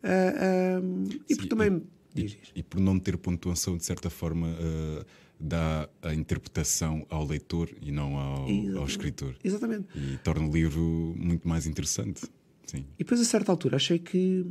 [0.02, 1.82] Uh, uh, e por também.
[2.14, 5.04] E, e, e, por não ter pontuação, de certa forma, uh,
[5.38, 8.46] dá a interpretação ao leitor e não ao,
[8.78, 9.36] ao, escritor.
[9.44, 9.86] Exatamente.
[9.94, 12.22] E torna o livro muito mais interessante.
[12.66, 12.84] Sim.
[12.98, 14.46] E depois, a certa altura, achei que.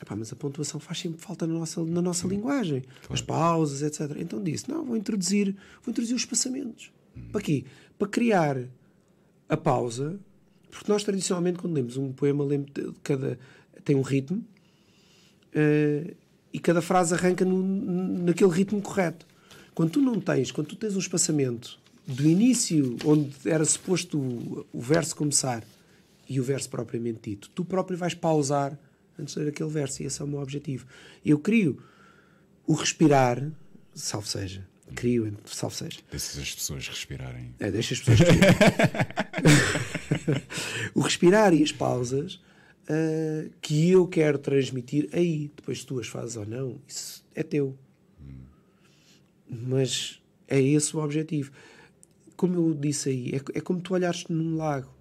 [0.00, 2.30] Epá, mas a pontuação faz sempre falta na nossa, na nossa hum.
[2.30, 2.80] linguagem.
[2.80, 3.14] Claro.
[3.14, 4.16] As pausas, etc.
[4.18, 6.90] Então disse: não, vou introduzir, vou introduzir os espaçamentos.
[7.16, 7.28] Hum.
[7.32, 7.64] Para quê?
[7.98, 8.56] Para criar
[9.48, 10.18] a pausa,
[10.70, 12.70] porque nós tradicionalmente, quando lemos um poema, lemos
[13.02, 13.38] cada,
[13.84, 16.16] tem um ritmo uh,
[16.52, 17.62] e cada frase arranca no,
[18.24, 19.26] naquele ritmo correto.
[19.74, 24.66] Quando tu não tens, quando tu tens um espaçamento do início, onde era suposto o,
[24.72, 25.64] o verso começar,
[26.30, 28.78] e o verso propriamente dito, tu próprio vais pausar
[29.20, 30.86] antes de ler aquele verso, e esse é o meu objetivo.
[31.24, 31.82] Eu crio
[32.66, 33.50] o respirar,
[33.94, 36.00] salvo seja, crio, salvo seja.
[36.10, 37.54] Deixa as pessoas respirarem.
[37.58, 38.56] É, deixa as pessoas respirarem.
[40.94, 45.50] o respirar e as pausas uh, que eu quero transmitir aí.
[45.56, 47.76] Depois, tu as fazes ou não, isso é teu.
[48.20, 48.44] Hum.
[49.48, 51.52] Mas é esse o objetivo.
[52.36, 54.92] Como eu disse aí, é, é como tu olhares num lago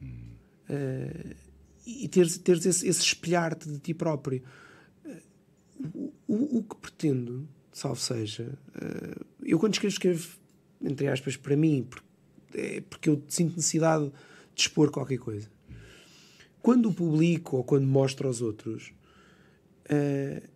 [0.00, 0.28] hum.
[0.70, 1.45] uh,
[1.86, 4.42] e teres, teres esse, esse espelhar-te de ti próprio.
[5.04, 8.58] Uh, o, o, que pretendo, salvo seja,
[9.42, 10.28] eu quando escrevo, escrevo
[10.82, 12.06] entre aspas para mim, porque,
[12.54, 14.10] é porque eu sinto necessidade
[14.54, 15.48] de expor qualquer coisa
[16.66, 18.92] quando publico ou quando mostro aos outros,
[19.88, 20.48] uh,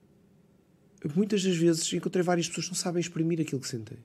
[1.14, 3.96] muitas das vezes encontrei várias pessoas que não sabem exprimir aquilo que sentem.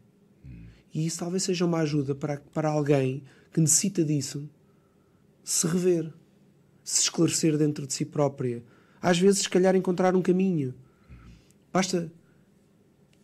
[0.93, 4.47] E isso talvez seja uma ajuda para, para alguém que necessita disso
[5.43, 6.13] se rever,
[6.85, 8.63] se esclarecer dentro de si própria.
[9.01, 10.73] Às vezes, se calhar, encontrar um caminho.
[11.73, 12.11] Basta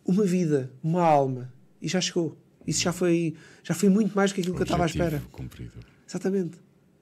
[0.04, 2.36] uma vida, uma alma, e já chegou.
[2.66, 5.22] Isso já foi, já foi muito mais do que aquilo que eu estava à espera.
[5.30, 5.72] Cumprido.
[6.06, 6.58] Exatamente.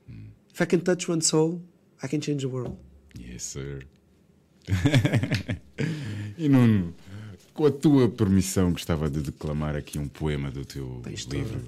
[0.08, 0.28] Hum.
[0.52, 1.62] If I can touch one soul,
[2.02, 2.76] I can change the world.
[3.18, 3.86] Yes, sir.
[6.38, 6.94] e Nuno,
[7.54, 11.60] com a tua permissão, gostava de declamar aqui um poema do teu livro.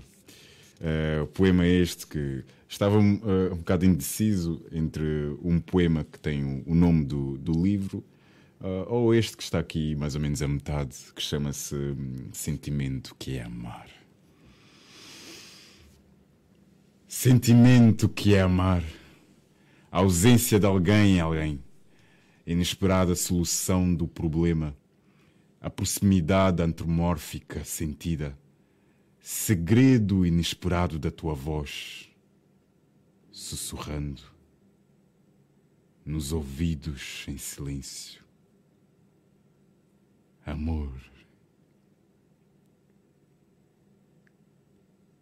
[0.81, 6.05] Uh, o poema é este que estava um, uh, um bocado indeciso entre um poema
[6.05, 8.03] que tem o, o nome do, do livro
[8.61, 13.15] uh, ou este que está aqui mais ou menos a metade, que chama-se um, Sentimento
[13.19, 13.89] que é Amar.
[17.07, 18.83] Sentimento que é amar.
[19.91, 21.61] A ausência de alguém em alguém,
[22.47, 24.75] a inesperada solução do problema,
[25.61, 28.37] a proximidade antropomórfica sentida,
[29.21, 32.11] segredo inesperado da tua voz,
[33.33, 34.23] sussurrando
[36.05, 38.23] nos ouvidos em silêncio.
[40.45, 40.93] Amor.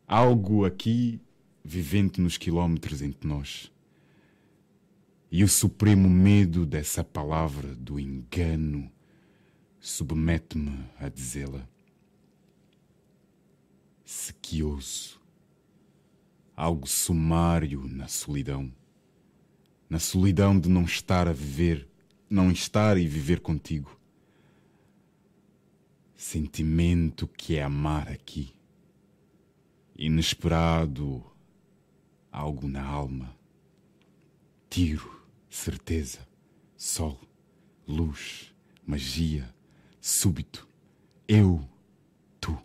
[0.06, 1.20] Algo aqui
[1.64, 3.70] vivente nos quilómetros entre nós
[5.30, 8.90] e o supremo medo dessa palavra do engano
[9.78, 11.66] submete-me a dizê-la.
[14.04, 15.19] Sequioso,
[16.56, 18.72] algo sumário na solidão,
[19.88, 21.88] na solidão de não estar a viver,
[22.28, 23.98] não estar e viver contigo.
[26.16, 28.54] Sentimento que é amar aqui,
[29.96, 31.24] inesperado,
[32.30, 33.34] algo na alma,
[34.68, 36.26] tiro certeza,
[36.76, 37.20] sol,
[37.86, 38.54] luz,
[38.86, 39.52] magia,
[40.00, 40.68] súbito,
[41.26, 41.66] eu,
[42.40, 42.56] tu,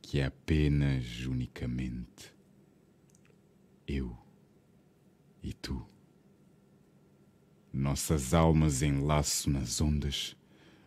[0.00, 2.33] que é apenas unicamente
[3.86, 4.16] eu
[5.42, 5.86] e tu.
[7.72, 10.36] Nossas almas em laço nas ondas,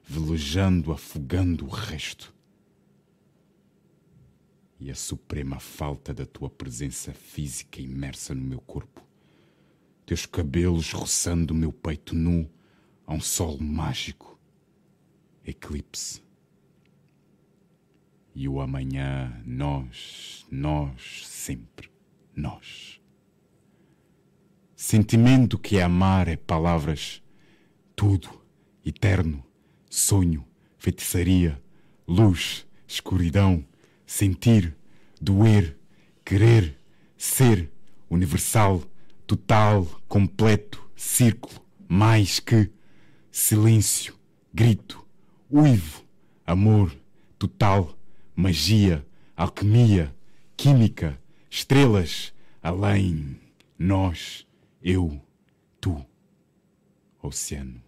[0.04, 2.34] velejando, afogando o resto.
[4.80, 9.08] E a suprema falta da tua presença física imersa no meu corpo
[10.08, 12.50] teus cabelos roçando o meu peito nu
[13.06, 14.40] a um sol mágico.
[15.46, 16.24] Eclipse.
[18.34, 21.90] E o amanhã, nós, nós, sempre,
[22.38, 23.02] nós.
[24.76, 27.22] Sentimento que é amar é palavras,
[27.96, 28.30] tudo,
[28.86, 29.44] eterno,
[29.90, 30.46] sonho,
[30.78, 31.62] feitiçaria,
[32.08, 33.66] luz, escuridão,
[34.06, 34.78] sentir,
[35.20, 35.78] doer,
[36.24, 36.80] querer,
[37.18, 37.72] ser,
[38.10, 38.84] universal,
[39.26, 42.72] total, completo, círculo, mais que
[43.32, 44.16] silêncio,
[44.54, 45.06] grito,
[45.52, 46.04] uivo,
[46.46, 46.96] amor,
[47.38, 47.98] total,
[48.36, 50.16] magia, alquimia,
[50.56, 51.20] química,
[51.58, 52.32] estrelas,
[52.62, 53.36] além,
[53.80, 54.46] nós,
[54.80, 55.20] eu,
[55.82, 56.06] tu,
[57.20, 57.82] oceano.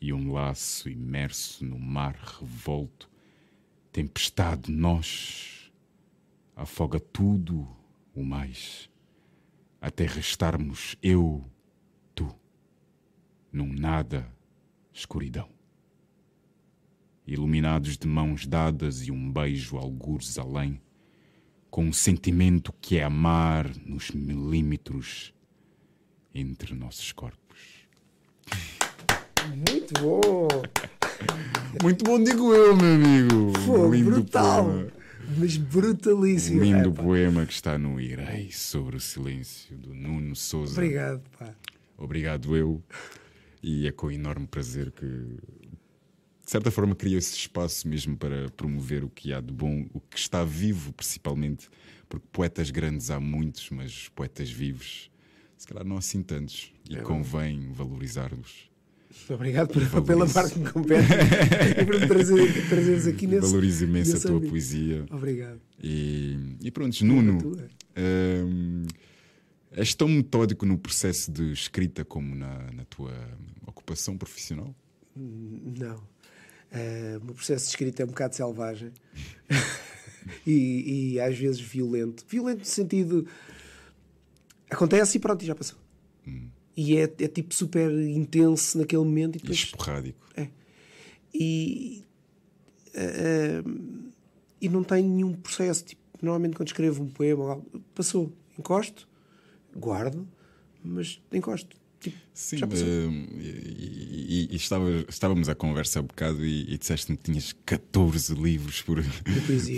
[0.00, 3.08] E um laço imerso no mar revolto
[3.92, 5.72] tempestade, nós,
[6.56, 7.68] afoga tudo
[8.12, 8.90] o mais,
[9.80, 11.48] até restarmos eu,
[12.16, 12.28] tu,
[13.52, 14.28] num nada,
[14.92, 15.48] escuridão.
[17.24, 20.80] Iluminados de mãos dadas e um beijo algures além,
[21.76, 25.34] com um sentimento que é amar nos milímetros
[26.34, 27.86] entre nossos corpos.
[29.54, 30.48] Muito bom!
[31.84, 33.52] Muito bom, digo eu, meu amigo.
[33.66, 34.64] Pô, Lindo brutal!
[34.64, 34.92] poema.
[35.36, 36.62] Mas brutalíssimo.
[36.62, 40.80] Lindo Epá, poema que está no Irei sobre o silêncio do Nuno Souza.
[40.80, 41.54] Obrigado, pá.
[41.98, 42.82] Obrigado eu.
[43.62, 45.04] E é com enorme prazer que,
[46.46, 49.98] de certa forma, crio esse espaço mesmo para promover o que há de bom, o
[50.00, 51.68] que está vivo, principalmente,
[52.08, 55.10] porque poetas grandes há muitos, mas poetas vivos,
[55.58, 56.72] se calhar não assim tantos.
[56.88, 58.70] E É convém valorizar-los.
[59.28, 61.02] Obrigado por- pela parte que me compete
[61.80, 63.48] e por me trazer, trazeres aqui nesse.
[63.48, 64.50] Valorizo imenso a nesse tua âmbito.
[64.50, 65.04] poesia.
[65.10, 65.60] Obrigado.
[65.82, 67.68] E, e pronto, Nuno, tua.
[67.98, 68.84] hum,
[69.72, 73.12] és tão metódico no processo de escrita como na, na tua
[73.66, 74.72] ocupação profissional?
[75.16, 76.02] Não.
[76.72, 78.92] Eh, o meu processo de escrita é um bocado selvagem
[80.46, 82.24] e, e às vezes violento.
[82.28, 83.26] Violento no sentido.
[84.70, 85.78] Acontece e pronto, e já passou.
[86.76, 89.58] E é, é tipo super intenso naquele momento e depois.
[89.58, 90.26] esporrádico.
[91.32, 92.04] E.
[92.94, 93.62] eh,
[94.60, 95.84] e não tem nenhum processo.
[95.84, 97.62] Tipo, normalmente quando escrevo um poema,
[97.94, 99.08] passou, encosto,
[99.74, 100.26] guardo,
[100.82, 101.76] mas encosto.
[101.98, 103.46] Tipo, Sim, hum, e,
[104.28, 108.82] e- e estava- estávamos a conversa há bocado e, e disseste-me que tinhas 14 livros
[108.82, 109.02] por,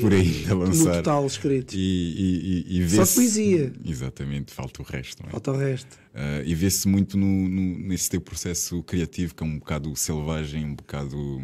[0.00, 0.96] por aí a No lançar.
[0.96, 1.74] total escritos.
[1.76, 3.72] E, e, e, Só poesia.
[3.84, 5.30] Exatamente, falta o resto, é?
[5.30, 5.96] Falta o resto.
[6.12, 10.64] Ah, e vê-se muito no, no- nesse teu processo criativo, que é um bocado selvagem,
[10.66, 11.40] um bocado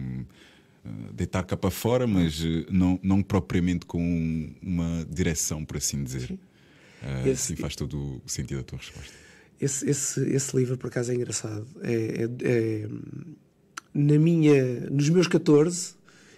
[0.84, 6.02] ah, deitar cá para fora, mas eh, não, não propriamente com uma direção, por assim
[6.02, 6.36] dizer.
[7.00, 9.23] Ah, Esse- sim, faz todo o sentido a tua resposta.
[9.60, 11.66] Esse, esse, esse livro, por acaso, é engraçado.
[11.82, 12.88] É, é- é,
[13.92, 15.94] na minha, nos meus 14,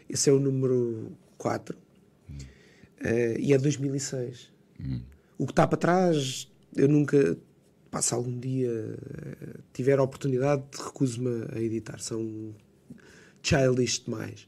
[0.09, 1.77] esse é o número 4,
[3.01, 4.53] eh, e é 2006.
[5.39, 7.37] O que está para trás, eu nunca.
[8.03, 11.99] Se algum dia eh, tiver a oportunidade, recuso-me a editar.
[11.99, 12.55] São
[13.43, 14.47] childish demais.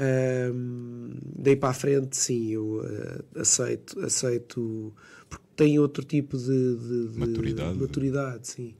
[0.00, 4.94] Ahm, daí para a frente, sim, eu eh, aceito, aceito,
[5.28, 7.78] porque tem outro tipo de, de- de Maturidade.
[7.78, 8.74] maturidade, sim.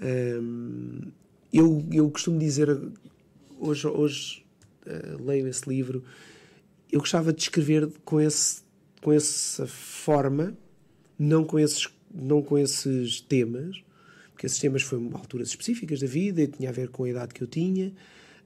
[0.00, 1.10] Ahm,
[1.52, 2.68] eu, eu costumo dizer,
[3.58, 4.46] hoje, hoje
[4.86, 6.02] eh, leio esse livro,
[6.90, 8.62] eu gostava de escrever com, esse,
[9.02, 10.56] com essa forma,
[11.18, 13.82] não com esses, não com esses temas,
[14.32, 17.34] porque esses temas foram alturas específicas da vida e tinha a ver com a idade
[17.34, 17.92] que eu tinha,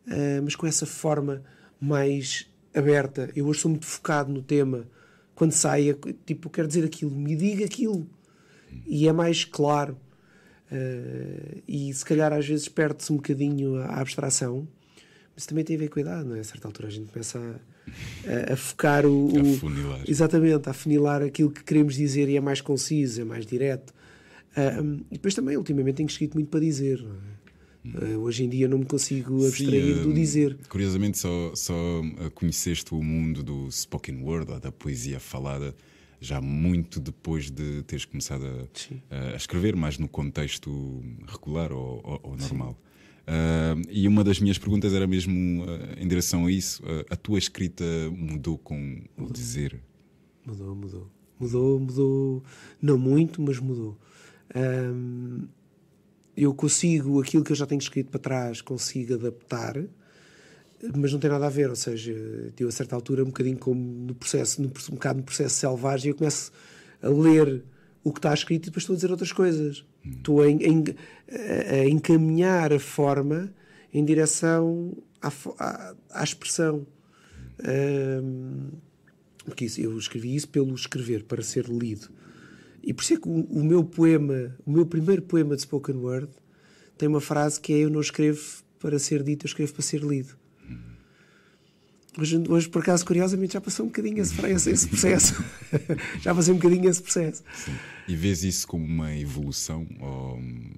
[0.07, 1.43] ah, mas com essa forma
[1.81, 3.31] mais aberta.
[3.37, 4.87] Eu hoje sou muito focado no tema.
[5.35, 8.07] Quando saia, tipo, eu quero dizer aquilo, me diga aquilo.
[8.87, 9.97] E é mais claro.
[10.71, 14.67] Ah, e se calhar às vezes perde-se um bocadinho a, a abstração,
[15.35, 16.41] mas também tem a ver com a idade, não é?
[16.41, 20.01] A certa altura a gente começa a, a- a focar o, o- Afunilar.
[20.07, 23.93] Exatamente, a afunilar aquilo que queremos dizer e é mais conciso, é mais direto.
[24.57, 24.81] Ah,
[25.11, 27.03] e depois também, ultimamente, tenho escrito muito para dizer.
[27.03, 27.35] não é?
[27.87, 30.57] Ah, hoje em dia não me consigo abstrair Sim, do hum, dizer.
[30.69, 31.75] Curiosamente, só, só
[32.19, 35.75] ah, conheceste o mundo do spoken word ou da poesia falada
[36.21, 38.47] já muito depois de teres começado
[39.11, 42.79] a, a escrever, mais no contexto regular ou, ou- ou normal.
[43.27, 47.39] Ah, e uma das minhas perguntas era mesmo ah, em direção a isso: a tua
[47.39, 47.85] escrita
[48.17, 49.83] mudou com o dizer?
[50.47, 51.11] Mudou, mudou.
[51.39, 52.43] Mudou, mudou.
[52.81, 53.99] Não muito, mas mudou.
[54.55, 55.47] Ahm,
[56.37, 59.77] eu consigo, aquilo que eu já tenho escrito para trás, consigo adaptar,
[60.97, 61.71] mas não tem nada a ver.
[61.71, 62.13] Ou seja,
[62.59, 66.11] eu a certa altura, um bocadinho como no processo, no, um bocado no processo selvagem,
[66.11, 66.53] eu começo
[67.03, 67.63] a ler
[68.03, 69.85] o que está escrito e depois estou a dizer outras coisas.
[70.05, 73.53] Estou a, a- a encaminhar a forma
[73.93, 76.87] em direção à, à, à expressão.
[77.63, 78.71] Ahm,
[79.45, 82.09] porque isso, eu escrevi isso pelo escrever, para ser lido.
[82.87, 85.97] E por isso é que o, o meu poema, o meu primeiro poema de spoken
[85.97, 86.29] word,
[86.99, 90.03] tem uma frase que é: Eu não escrevo para ser dito, eu escrevo para ser
[90.03, 90.37] lido.
[92.17, 95.45] Hoje, hoje por acaso, curiosamente, já passou um bocadinho esse, esse, processo.
[96.23, 97.43] já passei um bocadinho esse processo.
[98.07, 100.71] E vês isso como uma evolução ou hum,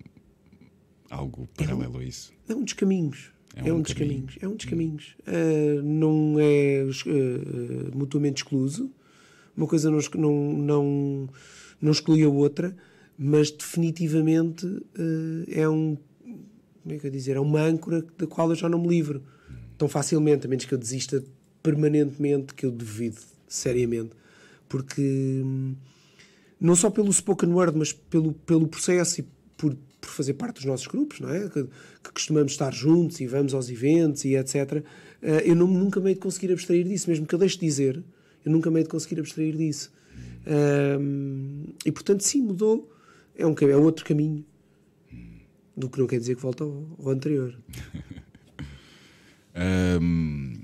[1.10, 2.32] algo paralelo a isso?
[2.48, 3.32] É um dos caminhos.
[3.54, 4.14] É É um um, dos caminho.
[4.14, 4.38] caminhos.
[4.40, 5.16] É um dos caminhos.
[5.26, 8.90] Ah, não é ah, mutuamente excluso.
[9.54, 11.28] Uma coisa não, não, não,
[11.80, 12.76] não exclui a outra,
[13.18, 14.66] mas definitivamente
[14.98, 15.96] ah, é um.
[16.82, 17.36] Como é que eu dizer?
[17.36, 19.22] É uma âncora da qual eu já não me livro
[19.76, 21.22] tão facilmente, a menos que eu desista
[21.62, 24.10] permanentemente, que eu devido seriamente,
[24.68, 25.74] porque hum,
[26.60, 29.24] não só pelo spoken word, mas pelo, pelo processo e
[29.56, 31.48] por, por fazer parte dos nossos grupos, não é?
[31.48, 34.84] Que, que costumamos estar juntos e vamos aos eventos e etc.
[35.22, 38.02] Eh, eu não, nunca meio de conseguir abstrair disso, mesmo que eu deixe de dizer,
[38.44, 39.92] eu nunca meio de conseguir abstrair disso.
[41.84, 42.92] E portanto, sim, mudou.
[43.34, 44.44] É, um, é outro caminho.
[45.76, 47.54] Do que não quer dizer que volta ao, ao anterior.
[50.00, 50.54] um,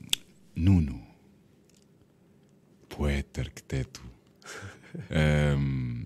[0.54, 1.02] Nuno,
[2.88, 4.02] poeta, arquiteto,
[5.58, 6.04] um,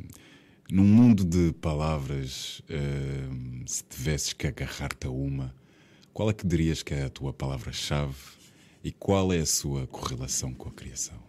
[0.71, 5.55] num mundo de palavras, um, se tivesses que agarrar-te a uma,
[6.13, 8.15] qual é que dirias que é a tua palavra-chave
[8.83, 11.26] e qual é a sua correlação com a criação?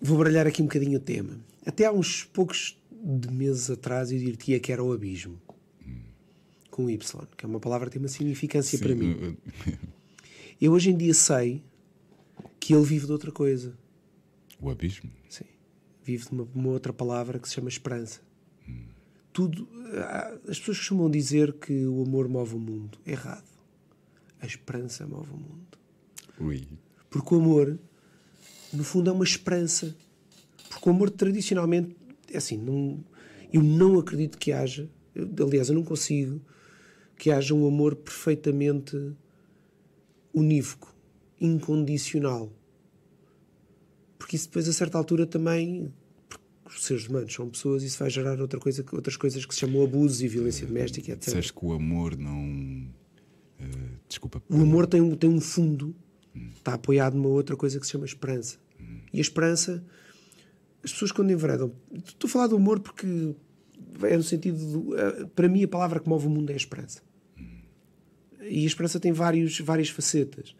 [0.00, 1.38] Vou baralhar aqui um bocadinho o tema.
[1.64, 5.40] Até há uns poucos de meses atrás eu diria que era o abismo.
[5.86, 6.00] Hum.
[6.70, 9.36] Com Y, que é uma palavra que tem uma significância Sim, para mim.
[10.60, 11.62] Eu hoje em dia sei
[12.58, 13.76] que ele vive de outra coisa.
[14.60, 15.10] O abismo?
[15.28, 15.44] Sim.
[16.02, 18.20] Vive de uma, uma outra palavra que se chama esperança.
[18.68, 18.86] Hum.
[19.32, 19.68] Tudo.
[19.94, 22.98] Ah, as pessoas costumam dizer que o amor move o mundo.
[23.06, 23.44] Errado.
[24.40, 25.78] A esperança move o mundo.
[26.40, 26.66] Ui.
[27.10, 27.78] Porque o amor
[28.76, 29.96] no fundo é uma esperança.
[30.68, 31.96] Porque o amor tradicionalmente,
[32.30, 33.02] é assim, não,
[33.52, 36.40] eu não acredito que haja, eu, aliás, eu não consigo
[37.16, 38.96] que haja um amor perfeitamente
[40.34, 40.94] unívoco,
[41.40, 42.52] incondicional.
[44.18, 45.92] Porque isso depois, a certa altura, também.
[46.66, 49.60] Os seres humanos são pessoas e isso vai gerar outra coisa, outras coisas que se
[49.60, 51.26] chamam abusos e violência doméstica, etc.
[51.26, 52.88] Disseste que o amor não.
[53.60, 54.42] Uh, desculpa.
[54.48, 55.94] O amor tem um, tem um fundo
[56.56, 58.58] Está apoiado numa outra coisa que se chama esperança.
[59.16, 59.82] E a esperança,
[60.84, 61.72] as pessoas quando enveredam.
[61.90, 63.34] Estou a falar do humor porque
[64.02, 64.58] é no sentido.
[64.58, 67.00] Do, eh, para mim, a palavra que move o mundo é a esperança.
[68.42, 70.54] E a esperança tem vários, várias facetas.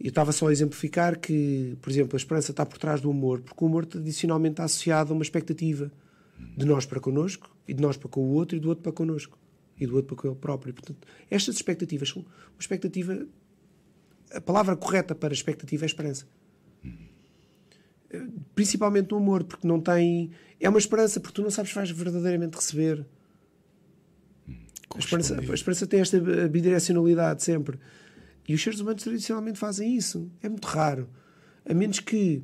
[0.00, 3.42] Eu estava só a exemplificar que, por exemplo, a esperança está por trás do amor,
[3.42, 5.92] porque o amor tradicionalmente está associado a uma expectativa
[6.56, 8.92] de nós para connosco, e de nós para com o outro, e do outro para
[8.92, 9.38] connosco,
[9.78, 10.72] e do outro para com ele próprio.
[10.72, 13.28] Portanto, estas expectativas são uma expectativa
[14.32, 16.26] a palavra correta para expectativa é esperança.
[18.54, 20.30] Principalmente no amor, porque não tem.
[20.60, 23.06] É uma esperança, porque tu não sabes se vais verdadeiramente receber.
[24.94, 27.78] A esperança, a esperança tem esta bidirecionalidade sempre.
[28.46, 30.30] E os seres humanos tradicionalmente fazem isso.
[30.42, 31.08] É muito raro.
[31.64, 32.42] A menos que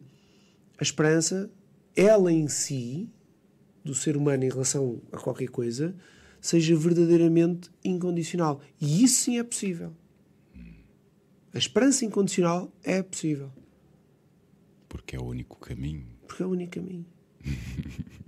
[0.78, 1.50] a esperança,
[1.94, 3.10] ela em si,
[3.84, 5.94] do ser humano em relação a qualquer coisa,
[6.40, 8.60] seja verdadeiramente incondicional.
[8.80, 9.92] E isso sim é possível.
[11.52, 13.50] A esperança incondicional é possível.
[14.88, 16.06] Porque é o único caminho.
[16.26, 17.04] Porque é o único caminho.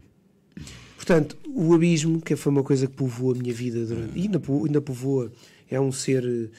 [0.97, 4.19] Portanto, o abismo, que foi uma coisa que povoou a minha vida durante.
[4.19, 5.33] E ainda, ainda povoa.
[5.69, 6.51] É um ser.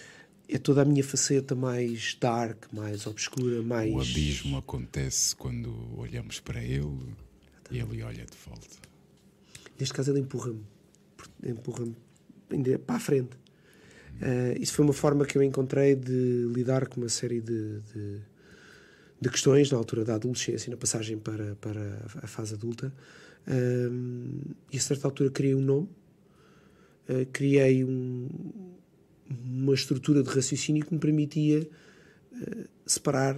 [0.50, 3.94] É toda a minha faceta mais dark, mais obscura, mais.
[3.94, 7.16] O abismo acontece quando olhamos para ele
[7.70, 8.68] e ele olha de volta.
[9.80, 10.66] Neste caso, ele empurra-me.
[11.44, 11.96] Empurra-me
[12.80, 13.38] para a frente.
[14.22, 18.22] Uh, isso foi uma forma que eu encontrei de lidar com uma série de, de,
[19.22, 22.92] de questões na altura da adolescência, na passagem para, para a fase adulta.
[23.48, 25.90] Uh, e a certa altura criei um nome,
[27.08, 28.28] uh, criei um,
[29.30, 31.70] uma estrutura de raciocínio que me permitia
[32.86, 33.38] separar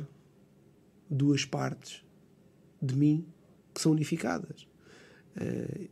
[1.10, 2.04] duas partes
[2.82, 3.26] de mim
[3.74, 4.68] que são unificadas.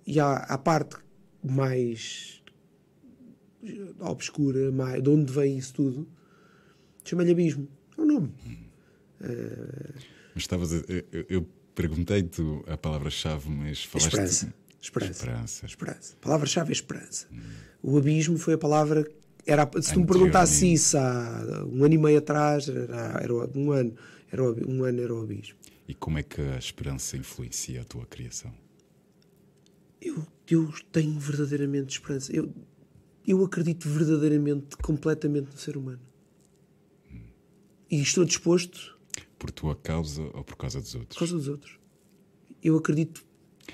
[0.06, 0.98] e há a parte
[1.44, 2.42] mais
[4.00, 6.08] obscura, mais, de onde vem isso tudo,
[7.04, 7.68] chama-lhe abismo.
[7.98, 8.34] É um nome.
[9.22, 9.94] Uh...
[10.34, 14.08] Mas estavas a, eu, eu perguntei-te a palavra-chave, mas falaste.
[14.08, 14.54] Esperança.
[14.82, 15.12] Esperança.
[15.12, 15.66] Esperança.
[15.66, 16.14] esperança.
[16.20, 17.28] A palavra-chave é esperança.
[17.32, 17.40] Hum.
[17.84, 19.10] O abismo foi a palavra.
[19.46, 23.72] Era, se tu me perguntasses isso há um ano e meio atrás, era, era um
[23.72, 23.96] ano,
[24.32, 25.56] era um ano era o abismo.
[25.88, 28.54] E como é que a esperança influencia a tua criação?
[30.02, 32.32] Eu, eu tenho verdadeiramente esperança.
[32.34, 32.52] Eu,
[33.28, 36.02] eu acredito verdadeiramente, completamente no ser humano.
[37.90, 38.98] E estou disposto.
[39.42, 41.18] Por tua causa ou por causa dos outros?
[41.18, 41.80] Por causa dos outros.
[42.62, 43.26] Eu acredito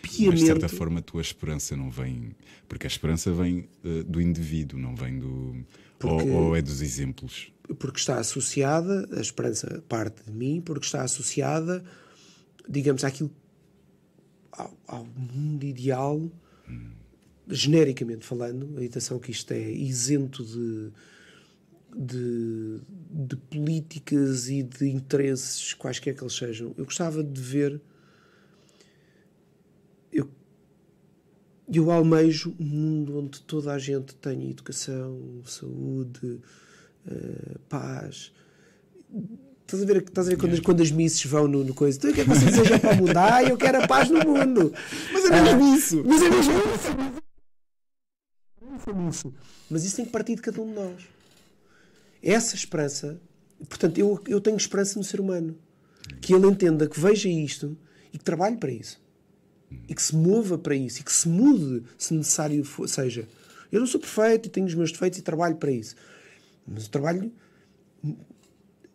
[0.02, 0.30] piamente.
[0.30, 2.34] Mas de certa forma a tua esperança não vem.
[2.70, 5.66] Porque a esperança vem uh, do indivíduo, não vem do.
[6.00, 6.30] Porque...
[6.30, 7.52] Ou, ou é dos exemplos?
[7.78, 11.84] Porque está associada, a esperança parte de mim, porque está associada,
[12.70, 13.30] digamos, àquilo.
[14.54, 16.32] ao, ao mundo ideal.
[16.70, 16.98] Hum
[17.50, 20.92] genericamente falando, a atenção que isto é isento de,
[21.98, 22.80] de,
[23.10, 26.74] de, políticas e de interesses, quaisquer que eles sejam.
[26.78, 27.82] Eu gostava de ver.
[30.12, 30.30] Eu,
[31.74, 36.40] eu almejo um mundo onde toda a gente tenha educação, saúde,
[37.08, 38.32] uh, paz.
[39.62, 41.98] Estás a ver, estás a ver quando, as, quando as misses vão no, no coisa?
[41.98, 43.36] Então, o que é que você deseja para?
[43.36, 44.72] Ah, eu quero a paz no mundo.
[45.12, 46.04] Mas é mesmo Ah, isso.
[46.06, 46.54] Mas é mesmo
[49.10, 49.34] isso.
[49.70, 51.17] Mas isso tem que partir de cada um de nós.
[52.30, 53.22] Essa esperança,
[53.70, 55.58] portanto, eu, eu tenho esperança no ser humano.
[56.22, 57.78] Que ele entenda, que veja isto
[58.14, 59.02] e que trabalhe para isso.
[59.88, 61.00] E que se mova para isso.
[61.00, 63.28] E que se mude, se necessário for, seja.
[63.72, 65.96] Eu não sou perfeito e tenho os meus defeitos e trabalho para isso.
[66.68, 67.32] Mas eu trabalho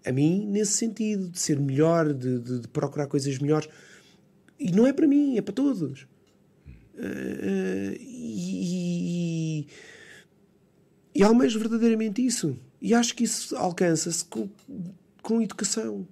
[0.05, 3.69] a mim nesse sentido, de ser melhor, de, de- de procurar coisas melhores.
[4.59, 6.07] E não é para mim, é para todos.
[6.99, 9.67] Eh, e,
[11.15, 12.59] e almejo verdadeiramente isso.
[12.83, 14.51] E acho que isso alcança-se com,
[15.23, 16.05] com educação.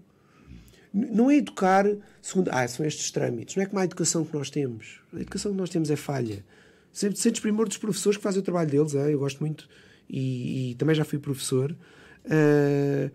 [0.94, 1.84] Não é educar
[2.22, 2.48] segundo.
[2.52, 3.56] Ah, são estes trâmites.
[3.56, 5.00] Não é como a educação que nós temos.
[5.12, 6.44] A educação que nós temos é falha.
[6.92, 8.94] Sempre sem desprimor dos professores que fazem o trabalho deles.
[8.94, 9.68] é, Eu gosto muito.
[10.08, 11.76] E, e também já fui professor.
[12.24, 13.10] Eh,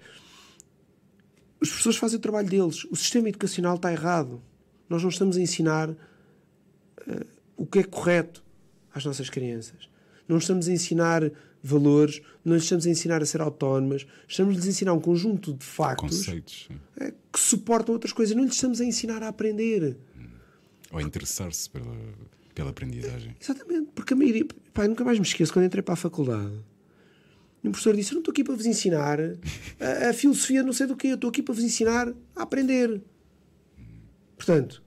[1.62, 2.84] os professores fazem o trabalho deles.
[2.92, 4.42] O sistema educacional está errado.
[4.90, 5.96] Nós não estamos a ensinar
[7.08, 7.26] eh,
[7.56, 8.44] o que é correto
[8.94, 9.90] às nossas crianças.
[10.28, 11.32] Não estamos a ensinar
[11.68, 15.66] valores, não lhes estamos a ensinar a ser autónomas, estamos-lhes a ensinar um conjunto de
[15.66, 16.68] factos Conceitos.
[16.68, 16.78] sim.
[17.00, 18.36] eh, que suportam outras coisas.
[18.36, 19.98] Não lhes estamos a ensinar a aprender.
[20.92, 21.98] Ou interessar-se pela,
[22.54, 23.36] pela aprendizagem.
[23.42, 24.46] Exatamente, porque a maioria.
[24.74, 26.54] Pá, eu nunca mais me esqueço quando entrei para a faculdade.
[27.64, 30.72] E um professor disse: Eu não estou aqui para vos ensinar a, a filosofia, não
[30.72, 33.02] sei do que, eu estou aqui para vos ensinar a aprender.
[34.38, 34.84] Portanto,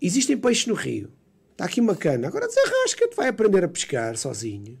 [0.00, 1.10] existem peixes no rio,
[1.52, 4.78] está aqui uma cana, agora desarrasca-te, vai aprender a pescar sozinho.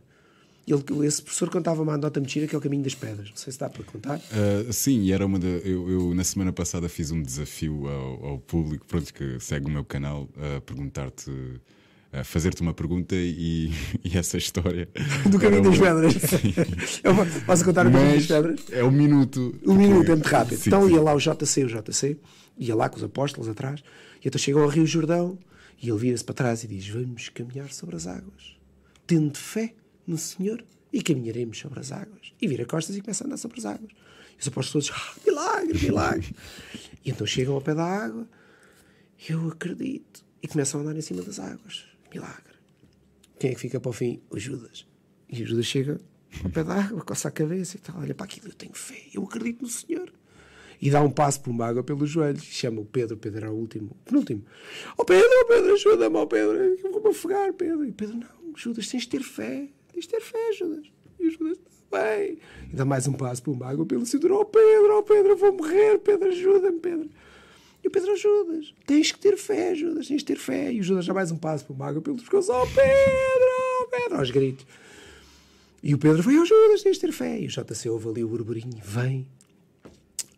[0.66, 3.28] Ele, esse professor contava uma anedota mentira que é o caminho das pedras.
[3.28, 4.18] Não sei se dá para contar.
[4.32, 5.46] Ah, sim, e era uma da.
[5.46, 9.70] Eu, eu, na semana passada fiz um desafio ao, ao público, pronto, que segue o
[9.70, 11.30] meu canal, a perguntar-te,
[12.10, 13.70] a fazer-te uma pergunta e,
[14.02, 14.88] e essa história.
[15.30, 16.14] Do caminho das uma- pedras.
[17.04, 18.60] Eu vou- posso contar o caminho das pedras?
[18.72, 19.54] é um minuto.
[19.66, 20.58] Um minuto, é muito rápido.
[20.58, 20.94] Sim, então sim.
[20.94, 22.16] ia lá o JC, o JC,
[22.56, 23.80] ia lá com os apóstolos atrás,
[24.24, 25.38] e então chegam ao Rio Jordão,
[25.82, 28.56] e ele vira-se para trás e diz: Vamos caminhar sobre as águas,
[29.06, 29.74] tendo fé
[30.06, 32.32] no Senhor, e caminharemos sobre as águas.
[32.40, 33.90] E vira costas e começa a andar sobre as águas.
[34.36, 36.36] E os apóstolos todos: ah, Milagre, milagre.
[37.04, 38.28] e então chegam ao pé da água,
[39.28, 41.84] eu acredito, e começam a andar em cima das águas.
[42.12, 42.54] Milagre.
[43.38, 44.22] Quem é que fica para o fim?
[44.30, 44.86] O Judas.
[45.28, 46.00] E o Judas chega
[46.44, 49.02] ao pé da água, coça a cabeça e tal, olha para aquilo, eu tenho fé,
[49.12, 50.12] eu acredito no Senhor.
[50.80, 53.52] E dá um passo por uma água pelos joelhos, chama o Pedro, o Pedro era
[53.52, 54.44] o último, penúltimo.
[54.98, 57.84] Ó Pedro, ó Pedro, ajuda-me, ó Pedro, eu vou-me afogar, Pedro.
[57.84, 60.86] E Pedro, não, Judas, tens de ter fé, tens de ter fé, Judas.
[61.18, 61.58] E o Judas,
[61.90, 62.38] bem.
[62.72, 65.36] E dá mais um passo por uma água pelo cinturão, ó Pedro, ó Pedro, eu
[65.36, 67.08] vou morrer, Pedro, ajuda-me, Pedro.
[67.82, 70.72] E o Pedro, ó Judas, tens que ter fé, Judas, tens de ter fé.
[70.72, 73.48] E o Judas dá mais um passo por uma água pelo pescoço, ó Pedro,
[73.82, 74.66] ó Pedro, aos gritos.
[75.82, 77.38] E o Pedro vem ao Judas, tens de ter fé.
[77.38, 79.26] E o JC ouve ali o burburinho, vem.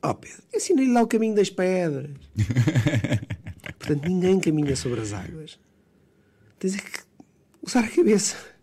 [0.03, 2.11] Ó Pedro, ensinei-lhe lá o caminho das pedras.
[3.79, 5.59] Portanto, ninguém caminha sobre as águas.
[6.59, 7.01] Tens é que
[7.63, 8.56] usar a cabeça.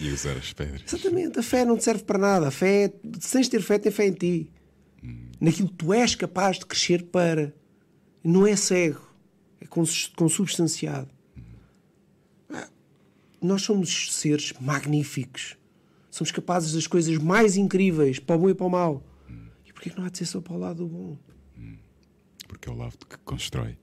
[0.00, 0.82] E usar as pedras.
[0.86, 2.48] Exatamente, a fé não te serve para nada.
[2.48, 4.50] A fé, se tens de ter fé, tem fé em ti.
[5.40, 7.54] Naquilo que tu és capaz de crescer para.
[8.24, 9.00] Não é cego,
[9.60, 11.08] é cons- consubstanciado.
[12.50, 12.68] Ah,
[13.40, 15.56] Nós somos seres magníficos.
[16.10, 19.04] Somos capazes das coisas mais incríveis, para o bom e para o mau.
[19.66, 21.18] E porquê que não há de ser só para o lado do bom?
[22.48, 23.76] Porque é o lado que constrói.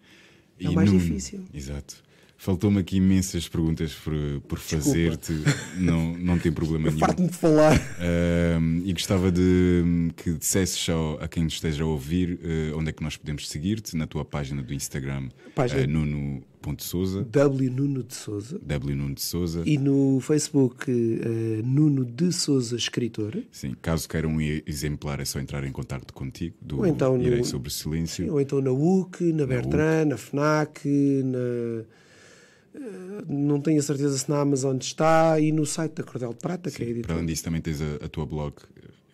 [0.59, 1.45] É o mais difícil.
[1.53, 2.03] Exato.
[2.37, 4.13] Faltou-me aqui imensas perguntas por,
[4.47, 5.33] por fazer-te.
[5.77, 6.99] Não, não tem problema nenhum.
[6.99, 7.73] Farto-me de falar.
[7.99, 12.89] Ahm, e gostava de que dissesses ao- a quem nos esteja a ouvir eh, onde
[12.89, 17.69] é que nós podemos seguir-te na tua página do Instagram, Página- eh, nuno.souza, W.
[17.71, 18.59] Nuno de Souza.
[18.61, 19.63] W Nuno de Souza.
[19.65, 23.41] E no Facebook, eh, Nuno de Souza, escritor.
[23.51, 26.55] Sim, caso queiram exemplar, é só entrar em contato contigo.
[26.61, 28.31] Do Ou então no- Irei sobre o Silêncio.
[28.31, 30.85] Ou então na UC, na Bertrand, na FNAC,
[31.23, 31.85] na.
[33.27, 36.69] Não tenho a certeza se na Amazon está e no site da Cordel de Prata,
[36.69, 38.55] que é a Para além disso, também tens a, a tua blog.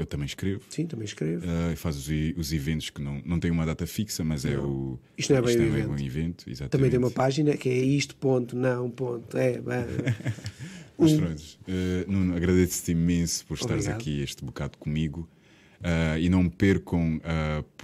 [0.01, 0.61] Eu também escrevo.
[0.67, 1.45] Sim, também escrevo.
[1.45, 4.97] Uh, faz os, os eventos que não, não têm uma data fixa, mas é o.
[5.15, 6.03] Isto não é bem o um evento.
[6.03, 6.49] evento.
[6.49, 6.71] Exatamente.
[6.71, 9.37] Também tem uma página que é isto, ponto, não, ponto.
[9.37, 9.85] É, bem.
[10.97, 14.01] Mas pronto, uh, Nuno, agradeço-te imenso por estares Obrigado.
[14.01, 15.27] aqui este bocado comigo.
[15.79, 17.19] Uh, e não percam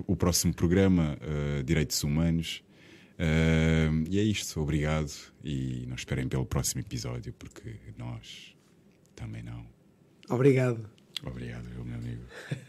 [0.05, 1.17] o próximo programa,
[1.65, 2.63] Direitos Humanos.
[3.20, 5.11] Uh, e é isto, obrigado.
[5.43, 8.55] E não esperem pelo próximo episódio, porque nós
[9.15, 9.65] também não.
[10.30, 10.89] Obrigado.
[11.24, 12.24] Obrigado, eu, meu amigo.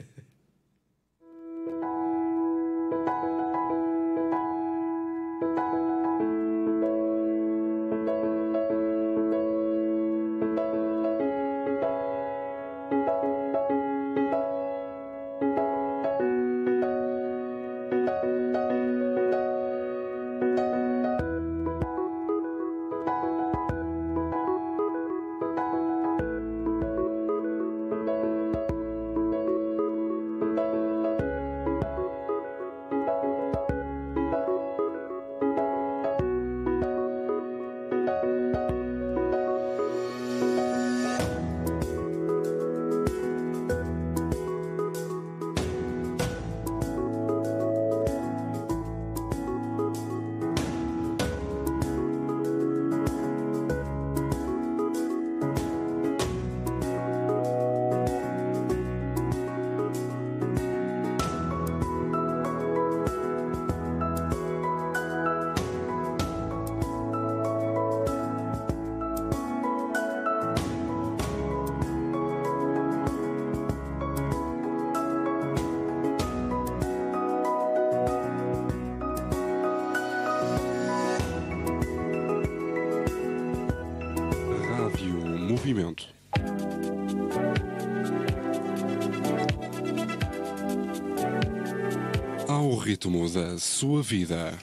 [92.99, 94.59] Ao ritmo da sua vida.